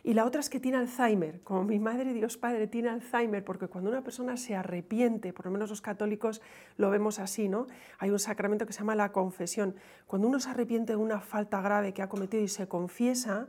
Y 0.02 0.14
la 0.14 0.24
otra 0.24 0.40
es 0.40 0.48
que 0.48 0.60
tiene 0.60 0.78
Alzheimer, 0.78 1.40
como 1.42 1.64
mi 1.64 1.78
madre 1.78 2.12
Dios 2.12 2.36
Padre 2.36 2.66
tiene 2.66 2.88
Alzheimer, 2.88 3.44
porque 3.44 3.68
cuando 3.68 3.90
una 3.90 4.02
persona 4.02 4.36
se 4.36 4.54
arrepiente, 4.54 5.32
por 5.32 5.46
lo 5.46 5.52
menos 5.52 5.70
los 5.70 5.80
católicos 5.80 6.40
lo 6.76 6.90
vemos 6.90 7.18
así, 7.18 7.48
¿no? 7.48 7.66
Hay 7.98 8.10
un 8.10 8.18
sacramento 8.18 8.66
que 8.66 8.72
se 8.72 8.80
llama 8.80 8.94
la 8.94 9.12
confesión. 9.12 9.74
Cuando 10.06 10.28
uno 10.28 10.40
se 10.40 10.50
arrepiente 10.50 10.92
de 10.92 10.96
una 10.96 11.20
falta 11.20 11.60
grave 11.60 11.92
que 11.92 12.02
ha 12.02 12.08
cometido 12.08 12.42
y 12.42 12.48
se 12.48 12.68
confiesa, 12.68 13.48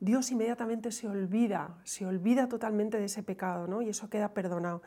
Dios 0.00 0.30
inmediatamente 0.30 0.92
se 0.92 1.06
olvida, 1.08 1.76
se 1.84 2.06
olvida 2.06 2.48
totalmente 2.48 2.98
de 2.98 3.04
ese 3.04 3.22
pecado, 3.22 3.66
¿no? 3.66 3.82
Y 3.82 3.90
eso 3.90 4.08
queda 4.08 4.32
perdonado. 4.32 4.82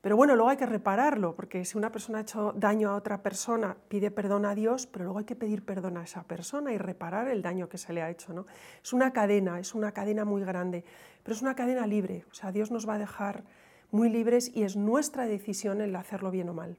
Pero 0.00 0.16
bueno, 0.16 0.34
luego 0.34 0.48
hay 0.48 0.56
que 0.56 0.66
repararlo, 0.66 1.34
porque 1.36 1.64
si 1.66 1.76
una 1.76 1.92
persona 1.92 2.18
ha 2.18 2.22
hecho 2.22 2.52
daño 2.56 2.90
a 2.90 2.94
otra 2.94 3.22
persona, 3.22 3.76
pide 3.88 4.10
perdón 4.10 4.46
a 4.46 4.54
Dios, 4.54 4.86
pero 4.86 5.04
luego 5.04 5.18
hay 5.18 5.26
que 5.26 5.36
pedir 5.36 5.62
perdón 5.62 5.98
a 5.98 6.04
esa 6.04 6.22
persona 6.22 6.72
y 6.72 6.78
reparar 6.78 7.28
el 7.28 7.42
daño 7.42 7.68
que 7.68 7.76
se 7.76 7.92
le 7.92 8.00
ha 8.02 8.10
hecho. 8.10 8.32
¿no? 8.32 8.46
Es 8.82 8.94
una 8.94 9.12
cadena, 9.12 9.60
es 9.60 9.74
una 9.74 9.92
cadena 9.92 10.24
muy 10.24 10.42
grande, 10.42 10.84
pero 11.22 11.34
es 11.34 11.42
una 11.42 11.54
cadena 11.54 11.86
libre. 11.86 12.24
O 12.30 12.34
sea, 12.34 12.50
Dios 12.50 12.70
nos 12.70 12.88
va 12.88 12.94
a 12.94 12.98
dejar 12.98 13.44
muy 13.90 14.08
libres 14.08 14.50
y 14.54 14.62
es 14.62 14.76
nuestra 14.76 15.26
decisión 15.26 15.82
el 15.82 15.94
hacerlo 15.94 16.30
bien 16.30 16.48
o 16.48 16.54
mal. 16.54 16.78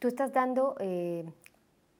Tú 0.00 0.08
estás 0.08 0.32
dando 0.32 0.74
eh, 0.80 1.24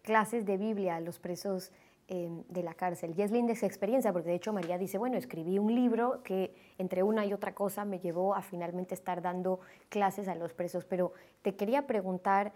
clases 0.03 0.47
de 0.47 0.57
Biblia 0.57 0.97
a 0.97 1.01
los 1.01 1.21
presos 1.21 1.71
Em, 2.11 2.43
de 2.49 2.63
la 2.63 2.73
cárcel. 2.73 3.13
Y 3.15 3.21
es 3.21 3.31
linda 3.31 3.53
esa 3.53 3.67
experiencia, 3.67 4.15
porque 4.15 4.31
de 4.31 4.37
hecho 4.37 4.51
María 4.55 4.79
dice, 4.79 4.97
bueno, 4.97 5.19
escribí 5.19 5.59
un 5.59 5.75
libro 5.75 6.23
que 6.23 6.55
entre 6.79 7.03
una 7.03 7.27
y 7.27 7.35
otra 7.35 7.55
cosa 7.55 7.85
me 7.85 7.99
llevó 7.99 8.35
a 8.35 8.41
finalmente 8.41 8.95
estar 8.95 9.21
dando 9.21 9.61
clases 9.91 10.27
a 10.27 10.35
los 10.35 10.55
presos. 10.55 10.87
Pero 10.87 11.13
te 11.43 11.55
quería 11.55 11.87
preguntar, 11.87 12.55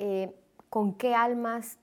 eh, 0.00 0.34
¿con 0.68 0.94
qué 0.94 1.14
almas 1.14 1.78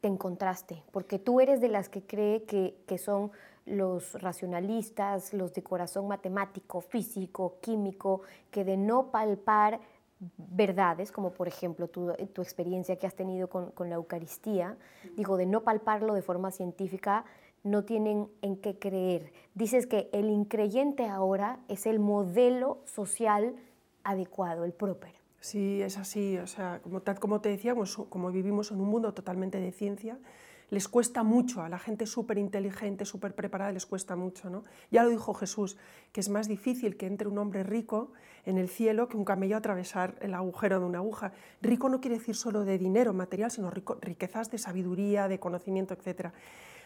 te 0.00 0.08
encontraste? 0.08 0.82
Porque 0.90 1.20
tú 1.20 1.40
eres 1.40 1.60
de 1.60 1.68
las 1.68 1.88
que 1.88 2.02
cree 2.02 2.42
que, 2.42 2.76
que 2.88 2.98
son 2.98 3.30
los 3.64 4.20
racionalistas, 4.20 5.34
los 5.34 5.54
de 5.54 5.62
corazón 5.62 6.08
matemático, 6.08 6.80
físico, 6.80 7.58
químico, 7.60 8.22
que 8.50 8.64
de 8.64 8.76
no 8.76 9.12
palpar 9.12 9.78
verdades, 10.38 11.12
como 11.12 11.32
por 11.32 11.48
ejemplo 11.48 11.88
tu, 11.88 12.12
tu 12.32 12.42
experiencia 12.42 12.96
que 12.96 13.06
has 13.06 13.14
tenido 13.14 13.48
con, 13.48 13.70
con, 13.72 13.90
la 13.90 13.96
Eucaristía, 13.96 14.76
digo, 15.16 15.36
de 15.36 15.46
no 15.46 15.62
palparlo 15.62 16.14
de 16.14 16.22
forma 16.22 16.50
científica, 16.50 17.24
no 17.62 17.84
tienen 17.84 18.28
en 18.42 18.56
qué 18.56 18.78
creer. 18.78 19.32
Dices 19.54 19.86
que 19.86 20.08
el 20.12 20.30
increyente 20.30 21.06
ahora 21.06 21.58
es 21.68 21.86
el 21.86 21.98
modelo 21.98 22.80
social 22.84 23.56
adecuado, 24.04 24.64
el 24.64 24.72
proper. 24.72 25.12
Sí, 25.40 25.82
es 25.82 25.98
así. 25.98 26.38
O 26.38 26.46
sea, 26.46 26.80
como, 26.82 27.02
como 27.20 27.40
te 27.40 27.48
decíamos, 27.48 27.96
como 28.08 28.30
vivimos 28.30 28.70
en 28.70 28.80
un 28.80 28.88
mundo 28.88 29.12
totalmente 29.14 29.60
de 29.60 29.72
ciencia, 29.72 30.18
les 30.70 30.88
cuesta 30.88 31.22
mucho, 31.22 31.62
a 31.62 31.68
la 31.68 31.78
gente 31.78 32.06
súper 32.06 32.38
inteligente, 32.38 33.04
súper 33.04 33.34
preparada, 33.34 33.72
les 33.72 33.86
cuesta 33.86 34.16
mucho. 34.16 34.50
¿no? 34.50 34.64
Ya 34.90 35.02
lo 35.04 35.10
dijo 35.10 35.34
Jesús, 35.34 35.76
que 36.12 36.20
es 36.20 36.28
más 36.28 36.48
difícil 36.48 36.96
que 36.96 37.06
entre 37.06 37.28
un 37.28 37.38
hombre 37.38 37.62
rico 37.62 38.12
en 38.44 38.58
el 38.58 38.68
cielo 38.68 39.08
que 39.08 39.16
un 39.16 39.24
camello 39.24 39.56
atravesar 39.56 40.16
el 40.20 40.34
agujero 40.34 40.80
de 40.80 40.86
una 40.86 40.98
aguja. 40.98 41.32
Rico 41.62 41.88
no 41.88 42.00
quiere 42.00 42.18
decir 42.18 42.34
solo 42.34 42.64
de 42.64 42.78
dinero 42.78 43.12
material, 43.12 43.50
sino 43.50 43.70
riquezas 43.70 44.50
de 44.50 44.58
sabiduría, 44.58 45.28
de 45.28 45.38
conocimiento, 45.38 45.94
etc. 45.94 46.30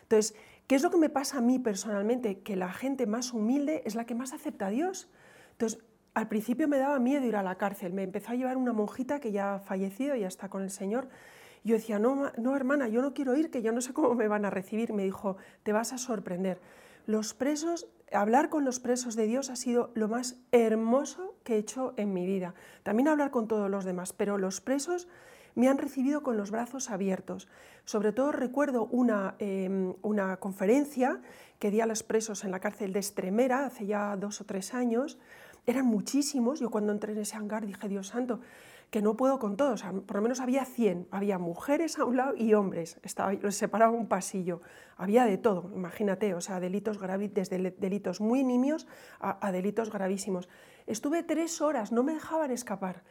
Entonces, 0.03 0.35
¿qué 0.67 0.75
es 0.75 0.83
lo 0.83 0.91
que 0.91 0.97
me 0.97 1.09
pasa 1.09 1.39
a 1.39 1.41
mí 1.41 1.59
personalmente? 1.59 2.41
Que 2.41 2.57
la 2.57 2.73
gente 2.73 3.07
más 3.07 3.33
humilde 3.33 3.83
es 3.85 3.95
la 3.95 4.05
que 4.07 4.15
más 4.15 4.33
acepta 4.33 4.67
a 4.67 4.71
Dios. 4.71 5.09
Entonces, 5.53 5.83
al 6.15 6.29
principio 6.29 6.67
me 6.67 6.79
daba 6.79 6.99
miedo 6.99 7.25
ir 7.25 7.37
a 7.37 7.43
la 7.43 7.57
cárcel, 7.57 7.93
me 7.93 8.03
empezó 8.03 8.33
a 8.33 8.35
llevar 8.35 8.57
una 8.57 8.73
monjita 8.73 9.21
que 9.21 9.31
ya 9.31 9.55
ha 9.55 9.59
fallecido, 9.61 10.17
ya 10.17 10.27
está 10.27 10.49
con 10.49 10.63
el 10.63 10.71
Señor, 10.71 11.09
yo 11.63 11.75
decía, 11.75 11.99
no, 11.99 12.33
no, 12.39 12.57
hermana, 12.57 12.89
yo 12.89 13.03
no 13.03 13.13
quiero 13.13 13.37
ir, 13.37 13.51
que 13.51 13.63
yo 13.63 13.73
no 13.73 13.81
sé 13.81 13.93
cómo 13.93 14.15
me 14.15 14.29
van 14.29 14.45
a 14.45 14.51
recibir. 14.51 14.93
Me 14.93 15.05
dijo, 15.05 15.37
te 15.63 15.73
vas 15.73 15.93
a 15.93 15.99
sorprender. 15.99 16.61
Los 17.07 17.35
presos, 17.35 17.89
hablar 18.13 18.49
con 18.49 18.65
los 18.65 18.81
presos 18.81 19.17
de 19.17 19.27
Dios 19.27 19.51
ha 19.51 19.57
sido 19.57 19.91
lo 19.95 20.09
más 20.09 20.37
hermoso 20.53 21.35
que 21.45 21.57
he 21.57 21.59
hecho 21.59 21.93
en 21.97 22.13
mi 22.13 22.27
vida. 22.27 22.55
También 22.83 23.09
hablar 23.09 23.31
con 23.31 23.49
todos 23.49 23.71
los 23.71 23.85
demás, 23.85 24.13
pero 24.13 24.39
los 24.39 24.61
presos 24.61 25.09
me 25.55 25.69
han 25.69 25.79
recibido 25.79 26.23
con 26.23 26.37
los 26.37 26.51
brazos 26.51 26.91
abiertos. 26.91 27.49
Sobre 27.85 28.13
todo 28.13 28.33
recuerdo 28.33 28.87
una, 28.87 29.35
em, 29.39 29.95
una 30.03 30.37
conferencia 30.39 31.21
que 31.59 31.71
di 31.71 31.81
a 31.81 31.87
los 31.87 32.03
presos 32.03 32.45
en 32.45 32.53
la 32.53 32.61
cárcel 32.61 32.93
de 32.93 33.01
Estremera 33.01 33.67
hace 33.67 33.87
ya 33.87 34.17
dos 34.17 34.41
o 34.41 34.45
tres 34.45 34.73
años. 34.73 35.19
Eran 35.67 35.87
muchísimos. 35.87 36.61
Yo 36.61 36.71
cuando 36.71 36.93
entré 36.93 37.13
en 37.13 37.19
ese 37.19 37.37
hangar 37.37 37.67
dije, 37.67 37.89
Dios 37.89 38.09
santo, 38.09 38.41
que 38.91 39.03
no 39.03 39.17
puedo 39.17 39.39
con 39.39 39.57
todos, 39.57 39.85
por 40.07 40.17
lo 40.17 40.23
menos 40.23 40.41
había 40.41 40.65
100, 40.65 41.07
había 41.13 41.39
mujeres 41.39 41.99
a 41.99 42.05
un 42.05 42.17
lado 42.17 42.35
y 42.37 42.55
hombres, 42.55 42.99
estaba, 43.05 43.33
los 43.35 43.55
separaba 43.55 43.93
un 43.93 44.09
pasillo, 44.09 44.63
había 44.97 45.25
de 45.25 45.39
todo, 45.39 45.71
imagínate, 45.75 46.35
o 46.35 46.41
sea, 46.41 46.59
delitos 46.59 46.99
graves, 46.99 47.33
desde 47.33 47.71
delitos 47.79 48.21
muy 48.21 48.43
nimios 48.43 48.89
a, 49.21 49.53
delitos 49.53 49.91
gravísimos. 49.91 50.49
Estuve 50.87 51.23
tres 51.23 51.61
horas, 51.61 51.93
no 51.93 52.03
me 52.03 52.15
dejaban 52.15 52.51
escapar, 52.51 53.05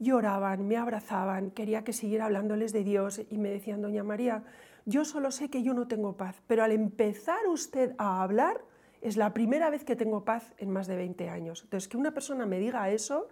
lloraban, 0.00 0.66
me 0.66 0.76
abrazaban, 0.76 1.52
quería 1.52 1.84
que 1.84 1.92
siguiera 1.92 2.24
hablándoles 2.24 2.72
de 2.72 2.82
Dios 2.82 3.20
y 3.30 3.38
me 3.38 3.50
decían, 3.50 3.82
doña 3.82 4.02
María, 4.02 4.42
yo 4.84 5.04
solo 5.04 5.30
sé 5.30 5.48
que 5.48 5.62
yo 5.62 5.74
no 5.74 5.86
tengo 5.86 6.16
paz, 6.16 6.42
pero 6.48 6.64
al 6.64 6.72
empezar 6.72 7.46
usted 7.46 7.94
a 7.98 8.22
hablar, 8.22 8.64
es 9.00 9.16
la 9.16 9.32
primera 9.32 9.70
vez 9.70 9.84
que 9.84 9.96
tengo 9.96 10.24
paz 10.24 10.52
en 10.58 10.70
más 10.70 10.86
de 10.86 10.96
20 10.96 11.30
años. 11.30 11.62
Entonces, 11.62 11.88
que 11.88 11.96
una 11.96 12.12
persona 12.12 12.44
me 12.46 12.58
diga 12.58 12.90
eso, 12.90 13.28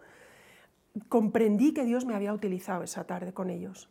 comprendí 1.09 1.73
que 1.73 1.85
Dios 1.85 2.05
me 2.05 2.15
había 2.15 2.33
utilizado 2.33 2.83
esa 2.83 3.05
tarde 3.05 3.33
con 3.33 3.51
ellos. 3.51 3.89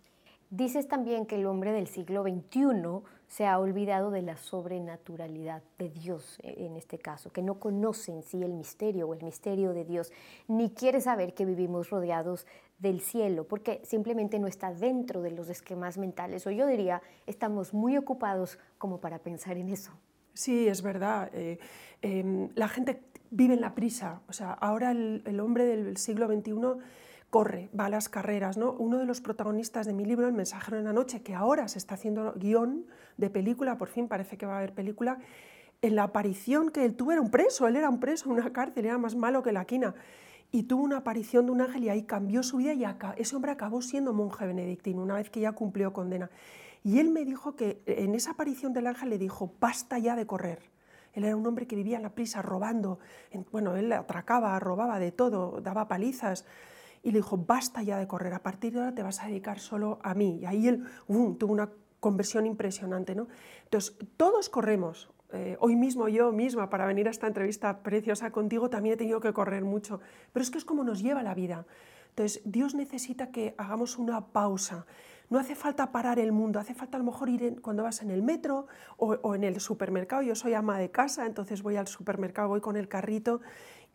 Dices 0.50 0.88
también 0.88 1.26
que 1.26 1.36
el 1.36 1.46
hombre 1.46 1.74
del 1.74 1.88
siglo 1.88 2.24
XXI 2.24 3.04
se 3.28 3.46
ha 3.46 3.60
olvidado 3.60 4.12
de 4.12 4.22
la 4.22 4.38
sobrenaturalidad 4.38 5.62
de 5.78 5.90
Dios 5.90 6.40
e, 6.42 6.66
en 6.66 6.78
este 6.78 6.98
caso, 6.98 7.32
que 7.32 7.42
no 7.42 7.60
conoce 7.60 8.14
en 8.14 8.24
sí 8.24 8.42
el 8.42 8.54
misterio 8.54 9.10
o 9.10 9.14
el 9.14 9.24
misterio 9.24 9.74
de 9.74 9.84
Dios, 9.84 10.14
ni 10.48 10.70
quiere 10.70 11.02
saber 11.02 11.34
que 11.34 11.44
vivimos 11.44 11.90
rodeados 11.90 12.48
del 12.80 13.02
cielo, 13.02 13.46
porque 13.46 13.82
simplemente 13.84 14.40
no 14.40 14.48
está 14.48 14.74
dentro 14.74 15.22
de 15.22 15.32
los 15.32 15.50
esquemas 15.50 15.98
mentales, 15.98 16.48
o 16.48 16.52
yo 16.52 16.66
diría, 16.66 17.02
estamos 17.26 17.74
muy 17.74 17.98
ocupados 17.98 18.58
como 18.78 19.02
para 19.02 19.20
pensar 19.20 19.58
en 19.58 19.68
eso. 19.68 19.92
Sí, 20.34 20.68
es 20.68 20.82
verdad. 20.82 21.30
Eh, 21.34 21.58
em, 22.02 22.50
la 22.56 22.70
gente 22.70 23.02
vive 23.32 23.54
en 23.54 23.62
la 23.62 23.76
prisa. 23.76 24.22
O 24.28 24.34
sea, 24.34 24.52
ahora 24.52 24.92
el, 24.92 25.40
hombre 25.40 25.66
del 25.66 25.98
siglo 25.98 26.28
XXI 26.28 26.54
corre, 27.30 27.70
va 27.78 27.86
a 27.86 27.90
las 27.90 28.10
carreras. 28.10 28.58
¿no? 28.58 28.72
Uno 28.74 28.98
de 28.98 29.06
los 29.06 29.22
protagonistas 29.22 29.86
de 29.86 29.94
mi 29.94 30.06
libro, 30.06 30.28
El 30.28 30.34
mensajero 30.34 30.78
en 30.78 30.86
la 30.86 30.94
noche, 30.94 31.22
que 31.22 31.36
ahora 31.36 31.68
se 31.68 31.78
está 31.78 31.96
haciendo 31.96 32.34
guion 32.34 32.86
de 33.18 33.30
película, 33.30 33.78
por 33.78 33.90
fin 33.90 34.08
parece 34.08 34.38
que 34.38 34.46
va 34.46 34.56
a 34.56 34.58
haber 34.58 34.74
película, 34.74 35.20
en 35.82 35.96
la 35.96 36.04
aparición 36.04 36.72
que 36.72 36.86
él 36.86 36.96
tuvo 36.96 37.12
era 37.12 37.22
un 37.22 37.30
preso, 37.30 37.68
él 37.68 37.76
era 37.76 37.90
un 37.90 38.00
preso 38.00 38.26
en 38.26 38.32
una 38.32 38.52
cárcel, 38.52 38.86
era 38.86 38.98
más 38.98 39.16
malo 39.16 39.44
que 39.44 39.52
la 39.52 39.66
quina. 39.66 39.94
Y 40.52 40.64
tuvo 40.64 40.84
una 40.84 40.98
aparición 40.98 41.46
de 41.46 41.52
un 41.52 41.62
ángel 41.62 41.84
y 41.84 41.90
ahí 41.90 42.04
cambió 42.04 42.42
su 42.42 42.58
vida 42.58 42.74
y 42.74 42.86
ese 43.18 43.36
hombre 43.36 43.52
acabó 43.52 43.82
siendo 43.82 44.14
monje 44.14 44.48
benedictino 44.48 45.04
una 45.04 45.16
vez 45.16 45.30
que 45.30 45.42
ya 45.42 45.52
cumplió 45.52 45.92
condena. 45.92 46.32
Y 46.84 47.00
él 47.00 47.10
me 47.10 47.26
dijo 47.26 47.56
que 47.56 47.82
en 47.86 48.16
esa 48.16 48.32
aparición 48.32 48.72
del 48.72 48.88
ángel 48.88 49.10
le 49.10 49.18
dijo, 49.18 49.54
basta 49.60 50.00
ya 50.00 50.16
de 50.16 50.26
correr 50.26 50.77
él 51.18 51.26
era 51.26 51.36
un 51.36 51.46
hombre 51.48 51.66
que 51.66 51.76
vivía 51.76 51.98
en 51.98 52.04
la 52.04 52.12
prisa, 52.14 52.42
robando. 52.42 53.00
Bueno, 53.52 53.76
él 53.76 53.92
atracaba, 53.92 54.60
robaba 54.60 55.00
de 55.00 55.12
todo, 55.12 55.62
daba 55.62 55.88
palizas. 55.88 56.46
Y 57.02 57.12
le 57.12 57.20
dijo, 57.20 57.38
basta 57.38 57.82
ya 57.82 57.98
de 57.98 58.08
correr, 58.08 58.34
a 58.34 58.44
partir 58.44 58.74
de 58.74 58.80
ahora 58.80 58.94
te 58.94 59.02
vas 59.02 59.22
a 59.24 59.28
dedicar 59.28 59.60
solo 59.60 60.00
a 60.04 60.14
mí. 60.14 60.40
Y 60.42 60.46
ahí 60.46 60.68
él 60.68 60.84
tuvo 61.08 61.52
una 61.52 61.70
conversión 62.00 62.46
impresionante. 62.46 63.16
¿no? 63.16 63.28
Entonces, 63.64 63.96
todos 64.16 64.50
corremos. 64.50 65.10
Eh, 65.34 65.58
hoy 65.60 65.76
mismo 65.76 66.08
yo 66.08 66.32
misma, 66.32 66.70
para 66.70 66.86
venir 66.86 67.08
a 67.08 67.12
esta 67.12 67.28
entrevista 67.28 67.82
preciosa 67.82 68.32
contigo, 68.32 68.70
también 68.70 68.94
he 68.94 68.98
tenido 68.98 69.20
que 69.20 69.34
correr 69.34 69.64
mucho. 69.64 70.00
Pero 70.34 70.44
es 70.44 70.52
que 70.52 70.60
es 70.60 70.66
como 70.66 70.84
nos 70.84 71.02
lleva 71.02 71.24
la 71.24 71.34
vida. 71.34 71.66
Entonces, 72.10 72.42
Dios 72.46 72.76
necesita 72.76 73.32
que 73.32 73.56
hagamos 73.58 73.98
una 73.98 74.28
pausa 74.28 74.86
no 75.30 75.40
hace 75.40 75.56
falta 75.56 75.92
parar 75.92 76.20
el 76.20 76.32
mundo, 76.32 76.60
hace 76.60 76.74
falta 76.74 76.98
a 76.98 77.00
lo 77.00 77.06
mejor 77.06 77.30
ir 77.30 77.62
cuando 77.62 77.84
vas 77.84 78.02
en 78.02 78.12
el 78.12 78.24
metro 78.24 78.68
o, 78.98 79.36
en 79.36 79.44
el 79.44 79.60
supermercado. 79.60 80.22
Yo 80.22 80.36
soy 80.36 80.54
ama 80.54 80.80
de 80.80 80.90
casa, 80.90 81.26
entonces 81.26 81.62
voy 81.62 81.76
al 81.76 81.88
supermercado, 81.88 82.48
voy 82.50 82.62
con 82.62 82.78
el 82.78 82.88
carrito 82.88 83.42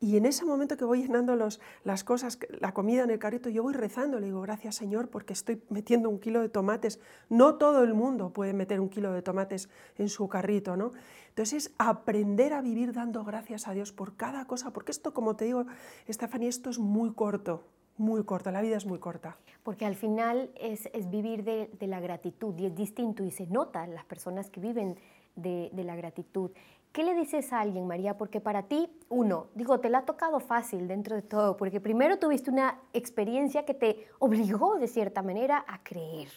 y 0.03 0.17
en 0.17 0.27
ese 0.27 0.45
momento 0.45 0.77
que 0.77 0.85
voy 0.85 1.03
llenando 1.03 1.37
los, 1.37 1.61
las 1.85 2.03
cosas, 2.03 2.39
la 2.59 2.75
comida 2.75 3.05
en 3.05 3.11
el 3.11 3.21
carrito, 3.21 3.49
yo 3.49 3.63
voy 3.63 3.73
rezando, 3.73 4.19
le 4.19 4.27
digo, 4.27 4.41
gracias 4.41 4.75
Señor, 4.75 5.09
porque 5.09 5.33
estoy 5.33 5.63
metiendo 5.71 6.11
un 6.11 6.19
kilo 6.19 6.41
de 6.41 6.49
tomates. 6.49 6.99
No 7.29 7.55
todo 7.55 7.85
el 7.85 7.95
mundo 7.95 8.33
puede 8.33 8.53
meter 8.53 8.81
un 8.81 8.89
kilo 8.89 9.13
de 9.13 9.23
tomates 9.23 9.69
en 9.97 10.09
su 10.09 10.29
carrito, 10.29 10.77
¿no? 10.77 10.91
Entonces 11.29 11.67
es 11.67 11.75
aprender 11.79 12.53
a 12.53 12.61
vivir 12.61 12.93
dando 12.93 13.25
gracias 13.25 13.69
a 13.69 13.75
Dios 13.75 13.93
por 13.93 14.17
cada 14.17 14.45
cosa, 14.45 14.73
porque 14.73 14.91
esto, 14.91 15.15
como 15.15 15.37
te 15.37 15.45
digo, 15.45 15.67
Stephanie, 16.11 16.49
esto 16.49 16.69
es 16.69 16.81
muy 16.81 17.15
corto 17.15 17.65
muy 17.97 18.25
corta, 18.25 18.51
la 18.51 18.61
vida 18.61 18.77
es 18.77 18.87
muy 18.87 18.99
corta. 18.99 19.37
Porque 19.63 19.87
al 19.87 19.95
final 19.95 20.51
es, 20.57 20.89
vivir 21.11 21.45
de, 21.45 21.69
la 21.87 22.01
gratitud 22.01 22.59
y 22.59 22.67
es 22.67 22.75
distinto 22.75 23.25
y 23.25 23.31
se 23.31 23.47
nota 23.47 23.87
las 23.87 24.05
personas 24.05 24.51
que 24.51 24.61
viven 24.61 24.97
de, 25.37 25.71
la 25.75 25.95
gratitud. 25.97 26.51
¿Qué 26.93 27.05
le 27.05 27.15
dices 27.15 27.53
a 27.53 27.61
alguien, 27.61 27.87
María? 27.87 28.19
Porque 28.19 28.41
para 28.41 28.65
ti, 28.65 28.91
uno, 29.09 29.47
digo, 29.55 29.81
te 29.81 29.89
la 29.89 29.99
ha 29.99 30.05
tocado 30.05 30.41
fácil 30.41 30.89
dentro 30.89 31.17
de 31.17 31.23
todo, 31.23 31.57
porque 31.57 31.81
primero 31.81 32.19
tuviste 32.19 32.51
una 32.51 32.81
experiencia 32.93 33.65
que 33.65 33.73
te 33.73 34.09
obligó 34.19 34.79
de 34.79 34.89
cierta 34.89 35.23
manera 35.23 35.65
a 35.67 35.83
creer, 35.83 36.29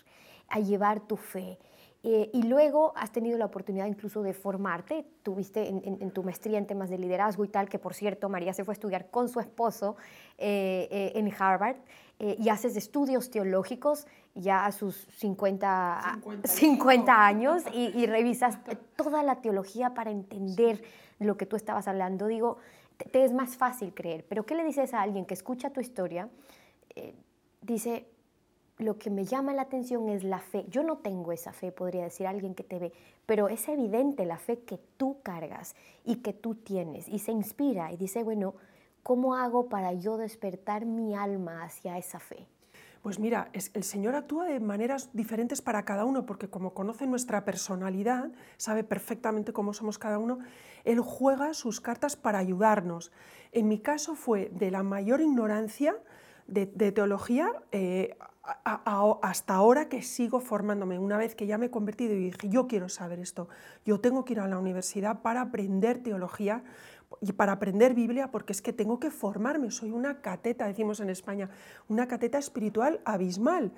a 0.48 0.60
llevar 0.60 1.02
tu 1.02 1.18
fe. 1.18 1.58
Eh, 2.08 2.30
y 2.34 2.44
luego 2.44 2.94
has 2.96 3.12
tenido 3.12 3.36
la 3.40 3.46
oportunidad 3.46 3.88
incluso 3.88 4.22
de 4.22 4.34
formarte, 4.34 5.08
tuviste 5.24 5.68
en, 5.68 6.12
tu 6.12 6.22
maestría 6.22 6.60
en 6.60 6.68
temas 6.68 6.92
de 6.92 7.00
liderazgo 7.00 7.44
y 7.44 7.48
tal, 7.48 7.68
que 7.68 7.80
por 7.80 7.96
cierto 7.96 8.30
María 8.30 8.54
se 8.54 8.64
fue 8.64 8.74
a 8.74 8.76
estudiar 8.76 9.10
con 9.10 9.28
su 9.28 9.40
esposo 9.40 9.98
eh, 10.38 10.88
eh, 10.92 11.14
en 11.16 11.34
Harvard, 11.34 11.78
y 12.18 12.48
haces 12.48 12.78
estudios 12.78 13.30
teológicos 13.30 14.08
ya 14.36 14.66
a 14.66 14.72
sus 14.72 15.08
50, 15.18 16.22
50, 16.46 17.26
años 17.26 17.64
y, 17.74 17.88
y, 17.88 18.06
revisas 18.06 18.60
toda 18.96 19.22
la 19.22 19.42
teología 19.42 19.94
para 19.94 20.12
entender 20.12 20.82
lo 21.20 21.36
que 21.36 21.46
tú 21.46 21.58
estabas 21.58 21.90
hablando. 21.90 22.28
Digo, 22.28 22.60
te, 23.12 23.26
es 23.26 23.34
más 23.34 23.58
fácil 23.58 23.94
creer, 23.94 24.26
pero 24.30 24.46
¿qué 24.46 24.56
le 24.56 24.64
dices 24.64 24.94
a 24.94 25.02
alguien 25.02 25.26
que 25.26 25.34
escucha 25.34 25.72
tu 25.72 25.82
historia? 25.82 26.30
dice, 27.62 28.06
lo 28.78 28.98
que 28.98 29.10
me 29.10 29.26
llama 29.26 29.54
la 29.54 29.64
atención 29.64 30.10
es 30.10 30.24
la 30.24 30.40
fe. 30.40 30.66
Yo 30.70 30.84
no 30.84 30.98
tengo 30.98 31.32
esa 31.32 31.54
fe, 31.54 31.72
podría 31.72 32.04
decir 32.04 32.28
alguien 32.28 32.56
que 32.56 32.64
te 32.64 32.80
ve, 32.80 32.94
pero 33.26 33.48
es 33.48 33.68
evidente 33.70 34.26
la 34.26 34.38
fe 34.38 34.60
que 34.60 34.80
tú 34.98 35.22
cargas 35.24 35.76
y 36.04 36.18
que 36.18 36.34
tú 36.34 36.56
tienes 36.56 37.08
y 37.08 37.20
se 37.20 37.32
inspira 37.32 37.92
y 37.92 37.98
dice, 37.98 38.24
bueno, 38.24 38.56
¿cómo 39.04 39.36
hago 39.36 39.70
para 39.70 39.94
yo 39.94 40.18
despertar 40.18 40.86
mi 40.86 41.16
alma 41.16 41.64
hacia 41.64 41.98
esa 41.98 42.20
fe? 42.20 42.48
Pues 43.02 43.20
mira, 43.20 43.52
el 43.54 43.84
Señor 43.84 44.16
actúa 44.16 44.46
de 44.46 44.60
maneras 44.60 45.12
diferentes 45.14 45.62
para 45.62 45.86
cada 45.86 46.06
uno, 46.06 46.26
porque 46.26 46.50
como 46.50 46.74
conoce 46.74 47.06
nuestra 47.06 47.46
personalidad, 47.46 48.32
sabe 48.58 48.84
perfectamente 48.84 49.54
cómo 49.54 49.74
somos 49.74 50.00
cada 50.00 50.18
uno, 50.18 50.40
Él 50.86 51.00
juega 51.02 51.54
sus 51.54 51.80
cartas 51.80 52.16
para 52.16 52.40
ayudarnos. 52.40 53.12
En 53.52 53.68
mi 53.68 53.78
caso 53.78 54.16
fue 54.16 54.50
de 54.52 54.72
la 54.72 54.82
mayor 54.82 55.22
ignorancia, 55.22 55.96
de, 56.48 56.92
teología 56.92 57.52
eh, 57.72 58.18
hasta 58.64 59.56
ahora 59.56 59.90
que 59.90 60.02
sigo 60.02 60.40
formándome. 60.40 61.00
Una 61.00 61.18
vez 61.18 61.36
que 61.36 61.48
ya 61.48 61.58
me 61.58 61.68
he 61.68 61.72
convertido 61.72 62.14
y 62.14 62.26
dije, 62.26 62.50
yo 62.50 62.68
quiero 62.68 62.90
saber 62.90 63.20
esto, 63.20 63.50
yo 63.86 64.00
tengo 64.00 64.24
que 64.26 64.34
ir 64.34 64.40
a 64.40 64.48
la 64.48 64.60
universidad 64.60 65.22
para 65.22 65.42
aprender 65.42 66.04
teología 66.04 66.64
y 67.22 67.34
para 67.34 67.54
aprender 67.54 67.94
Biblia, 67.94 68.32
porque 68.32 68.54
es 68.54 68.62
que 68.62 68.74
tengo 68.74 69.00
que 69.00 69.12
formarme, 69.12 69.72
soy 69.72 69.92
una 69.92 70.22
cateta, 70.22 70.68
decimos 70.68 71.00
en 71.00 71.10
España, 71.10 71.50
una 71.88 72.08
cateta 72.08 72.38
espiritual 72.38 73.00
abismal. 73.06 73.72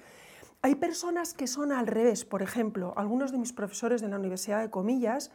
Hay 0.62 0.76
personas 0.76 1.34
que 1.34 1.48
son 1.48 1.72
al 1.72 1.88
revés, 1.88 2.26
por 2.26 2.42
ejemplo, 2.42 2.94
algunos 2.98 3.32
de 3.32 3.38
mis 3.38 3.54
profesores 3.54 4.02
de 4.02 4.10
la 4.10 4.18
Universidad 4.18 4.60
de 4.60 4.70
Comillas, 4.70 5.32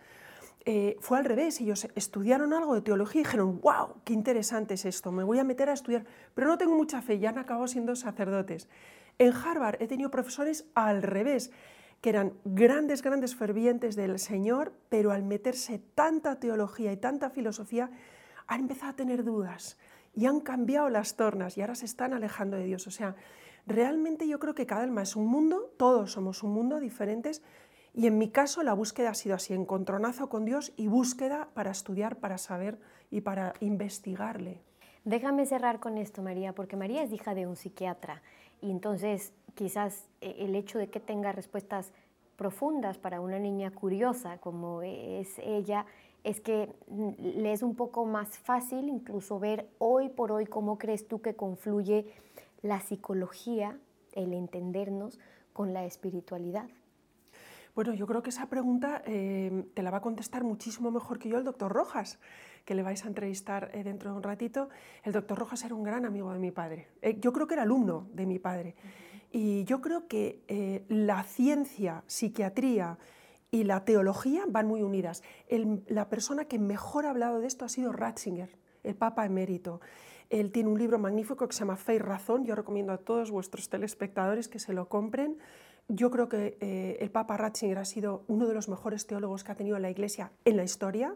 eh, 0.64 0.96
fue 1.00 1.18
al 1.18 1.24
revés, 1.24 1.60
ellos 1.60 1.88
estudiaron 1.94 2.52
algo 2.52 2.74
de 2.74 2.82
teología 2.82 3.22
y 3.22 3.24
dijeron, 3.24 3.60
wow, 3.60 3.96
qué 4.04 4.12
interesante 4.12 4.74
es 4.74 4.84
esto, 4.84 5.10
me 5.10 5.24
voy 5.24 5.38
a 5.38 5.44
meter 5.44 5.68
a 5.68 5.72
estudiar, 5.72 6.04
pero 6.34 6.46
no 6.46 6.58
tengo 6.58 6.76
mucha 6.76 7.02
fe, 7.02 7.18
ya 7.18 7.30
han 7.30 7.38
acabado 7.38 7.66
siendo 7.66 7.96
sacerdotes. 7.96 8.68
En 9.18 9.32
Harvard 9.32 9.82
he 9.82 9.88
tenido 9.88 10.10
profesores 10.10 10.64
al 10.74 11.02
revés, 11.02 11.50
que 12.00 12.10
eran 12.10 12.34
grandes, 12.44 13.02
grandes 13.02 13.34
fervientes 13.34 13.96
del 13.96 14.18
Señor, 14.18 14.72
pero 14.88 15.12
al 15.12 15.22
meterse 15.22 15.78
tanta 15.78 16.38
teología 16.38 16.92
y 16.92 16.96
tanta 16.96 17.30
filosofía, 17.30 17.90
han 18.46 18.60
empezado 18.60 18.92
a 18.92 18.96
tener 18.96 19.24
dudas 19.24 19.78
y 20.14 20.26
han 20.26 20.40
cambiado 20.40 20.88
las 20.88 21.16
tornas 21.16 21.56
y 21.56 21.60
ahora 21.60 21.74
se 21.74 21.86
están 21.86 22.12
alejando 22.12 22.56
de 22.56 22.64
Dios. 22.64 22.86
O 22.86 22.90
sea, 22.90 23.14
realmente 23.66 24.26
yo 24.28 24.38
creo 24.38 24.54
que 24.54 24.66
cada 24.66 24.82
alma 24.82 25.02
es 25.02 25.16
un 25.16 25.26
mundo, 25.26 25.72
todos 25.76 26.12
somos 26.12 26.42
un 26.42 26.52
mundo 26.52 26.80
diferentes 26.80 27.42
y 27.94 28.06
en 28.06 28.18
mi 28.18 28.30
caso 28.30 28.62
la 28.62 28.74
búsqueda 28.74 29.10
ha 29.10 29.14
sido 29.14 29.34
así, 29.34 29.52
encontronazo 29.52 30.28
con 30.28 30.44
Dios 30.44 30.72
y 30.76 30.88
búsqueda 30.88 31.48
para 31.54 31.70
estudiar, 31.70 32.16
para 32.16 32.38
saber 32.38 32.78
y 33.10 33.20
para 33.20 33.52
investigarle. 33.60 34.60
Déjame 35.04 35.46
cerrar 35.46 35.80
con 35.80 35.98
esto, 35.98 36.22
María, 36.22 36.54
porque 36.54 36.76
María 36.76 37.02
es 37.02 37.12
hija 37.12 37.34
de 37.34 37.46
un 37.46 37.56
psiquiatra 37.56 38.22
y 38.60 38.70
entonces 38.70 39.32
quizás 39.54 40.06
eh, 40.20 40.36
el 40.38 40.54
hecho 40.54 40.78
de 40.78 40.88
que 40.88 41.00
tenga 41.00 41.32
respuestas 41.32 41.92
profundas 42.36 42.98
para 42.98 43.20
una 43.20 43.38
niña 43.38 43.70
curiosa 43.72 44.38
como 44.38 44.82
es 44.82 45.38
ella, 45.38 45.86
es 46.24 46.40
que 46.40 46.72
mm, 46.88 47.10
le 47.18 47.52
es 47.52 47.62
un 47.62 47.74
poco 47.74 48.06
más 48.06 48.38
fácil 48.38 48.88
incluso 48.88 49.38
ver 49.38 49.68
hoy 49.78 50.08
por 50.08 50.32
hoy 50.32 50.46
cómo 50.46 50.78
crees 50.78 51.06
tú 51.06 51.20
que 51.20 51.34
confluye 51.34 52.06
la 52.62 52.80
psicología, 52.80 53.78
el 54.12 54.32
entendernos 54.32 55.18
con 55.52 55.72
la 55.74 55.84
espiritualidad. 55.84 56.68
Bueno, 57.74 57.94
yo 57.94 58.06
creo 58.06 58.22
que 58.22 58.28
esa 58.28 58.50
pregunta 58.50 59.02
eh, 59.06 59.64
te 59.72 59.82
la 59.82 59.90
va 59.90 59.98
a 59.98 60.02
contestar 60.02 60.44
muchísimo 60.44 60.90
mejor 60.90 61.18
que 61.18 61.30
yo 61.30 61.38
el 61.38 61.44
doctor 61.44 61.72
Rojas, 61.72 62.18
que 62.66 62.74
le 62.74 62.82
vais 62.82 63.02
a 63.06 63.08
entrevistar 63.08 63.70
eh, 63.72 63.82
dentro 63.82 64.10
de 64.10 64.16
un 64.18 64.22
ratito. 64.22 64.68
El 65.04 65.12
doctor 65.12 65.38
Rojas 65.38 65.64
era 65.64 65.74
un 65.74 65.82
gran 65.82 66.04
amigo 66.04 66.30
de 66.34 66.38
mi 66.38 66.50
padre. 66.50 66.88
Eh, 67.00 67.16
yo 67.18 67.32
creo 67.32 67.46
que 67.46 67.54
era 67.54 67.62
alumno 67.62 68.08
de 68.12 68.26
mi 68.26 68.38
padre. 68.38 68.74
Y 69.30 69.64
yo 69.64 69.80
creo 69.80 70.06
que 70.06 70.84
la 70.90 71.22
ciencia, 71.22 72.04
psiquiatría 72.06 72.98
y 73.50 73.64
la 73.64 73.82
teología 73.86 74.44
van 74.46 74.66
muy 74.66 74.82
unidas. 74.82 75.22
la 75.86 76.10
persona 76.10 76.44
que 76.44 76.58
mejor 76.58 77.06
ha 77.06 77.10
hablado 77.10 77.40
de 77.40 77.46
esto 77.46 77.64
ha 77.64 77.70
sido 77.70 77.92
Ratzinger, 77.92 78.58
el 78.82 78.94
Papa 78.94 79.24
emérito. 79.24 79.80
Él 80.28 80.52
tiene 80.52 80.68
un 80.68 80.78
libro 80.78 80.98
magnífico 80.98 81.48
que 81.48 81.54
se 81.54 81.60
llama 81.60 81.76
Fe 81.76 81.94
y 81.94 81.98
Razón. 81.98 82.44
Yo 82.44 82.54
recomiendo 82.54 82.92
a 82.92 82.98
todos 82.98 83.30
vuestros 83.30 83.70
telespectadores 83.70 84.48
que 84.48 84.58
se 84.58 84.74
lo 84.74 84.90
compren. 84.90 85.38
Yo 85.88 86.10
creo 86.10 86.28
que 86.28 86.56
eh, 86.60 86.96
el 87.00 87.10
Papa 87.10 87.36
Ratzinger 87.36 87.78
ha 87.78 87.84
sido 87.84 88.24
uno 88.28 88.46
de 88.46 88.54
los 88.54 88.68
mejores 88.68 89.06
teólogos 89.06 89.44
que 89.44 89.52
ha 89.52 89.54
tenido 89.54 89.78
la 89.78 89.90
Iglesia 89.90 90.32
en 90.44 90.56
la 90.56 90.64
historia. 90.64 91.14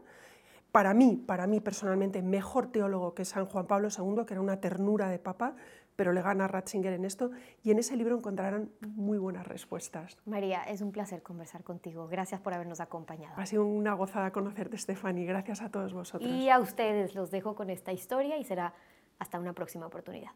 Para 0.73 0.93
mí, 0.93 1.17
para 1.27 1.47
mí 1.47 1.61
personalmente, 1.61 2.21
mejor 2.21 2.71
teólogo 2.71 3.15
que 3.15 3.25
San 3.25 3.47
Juan 3.47 3.67
Pablo 3.67 3.89
II, 3.89 4.27
que 4.27 4.35
era 4.35 4.41
una 4.41 4.61
ternura 4.61 5.09
de 5.09 5.19
Papa, 5.19 5.57
pero 5.97 6.13
le 6.13 6.21
gana 6.21 6.47
Ratzinger 6.47 6.93
en 6.93 7.05
esto. 7.05 7.31
Y 7.63 7.71
en 7.71 7.79
ese 7.79 7.97
libro 7.97 8.17
encontrarán 8.17 8.71
muy 8.81 9.19
buenas 9.19 9.47
respuestas. 9.47 10.19
María, 10.27 10.63
es 10.65 10.83
un 10.83 10.93
placer 10.93 11.23
conversar 11.23 11.65
contigo. 11.65 12.07
Gracias 12.07 12.41
por 12.41 12.53
habernos 12.53 12.81
acompañado. 12.81 13.35
Ha 13.39 13.47
sido 13.47 13.65
una 13.65 13.95
gozada 13.95 14.31
conocerte, 14.31 14.77
Stefani. 14.77 15.25
Gracias 15.25 15.63
a 15.63 15.71
todos 15.71 15.95
vosotros. 15.95 16.31
Y 16.31 16.51
a 16.51 16.59
ustedes 16.59 17.15
los 17.15 17.31
dejo 17.31 17.55
con 17.55 17.71
esta 17.71 17.93
historia 17.93 18.37
y 18.37 18.45
será 18.45 18.75
hasta 19.19 19.39
una 19.39 19.55
próxima 19.55 19.87
oportunidad. 19.87 20.33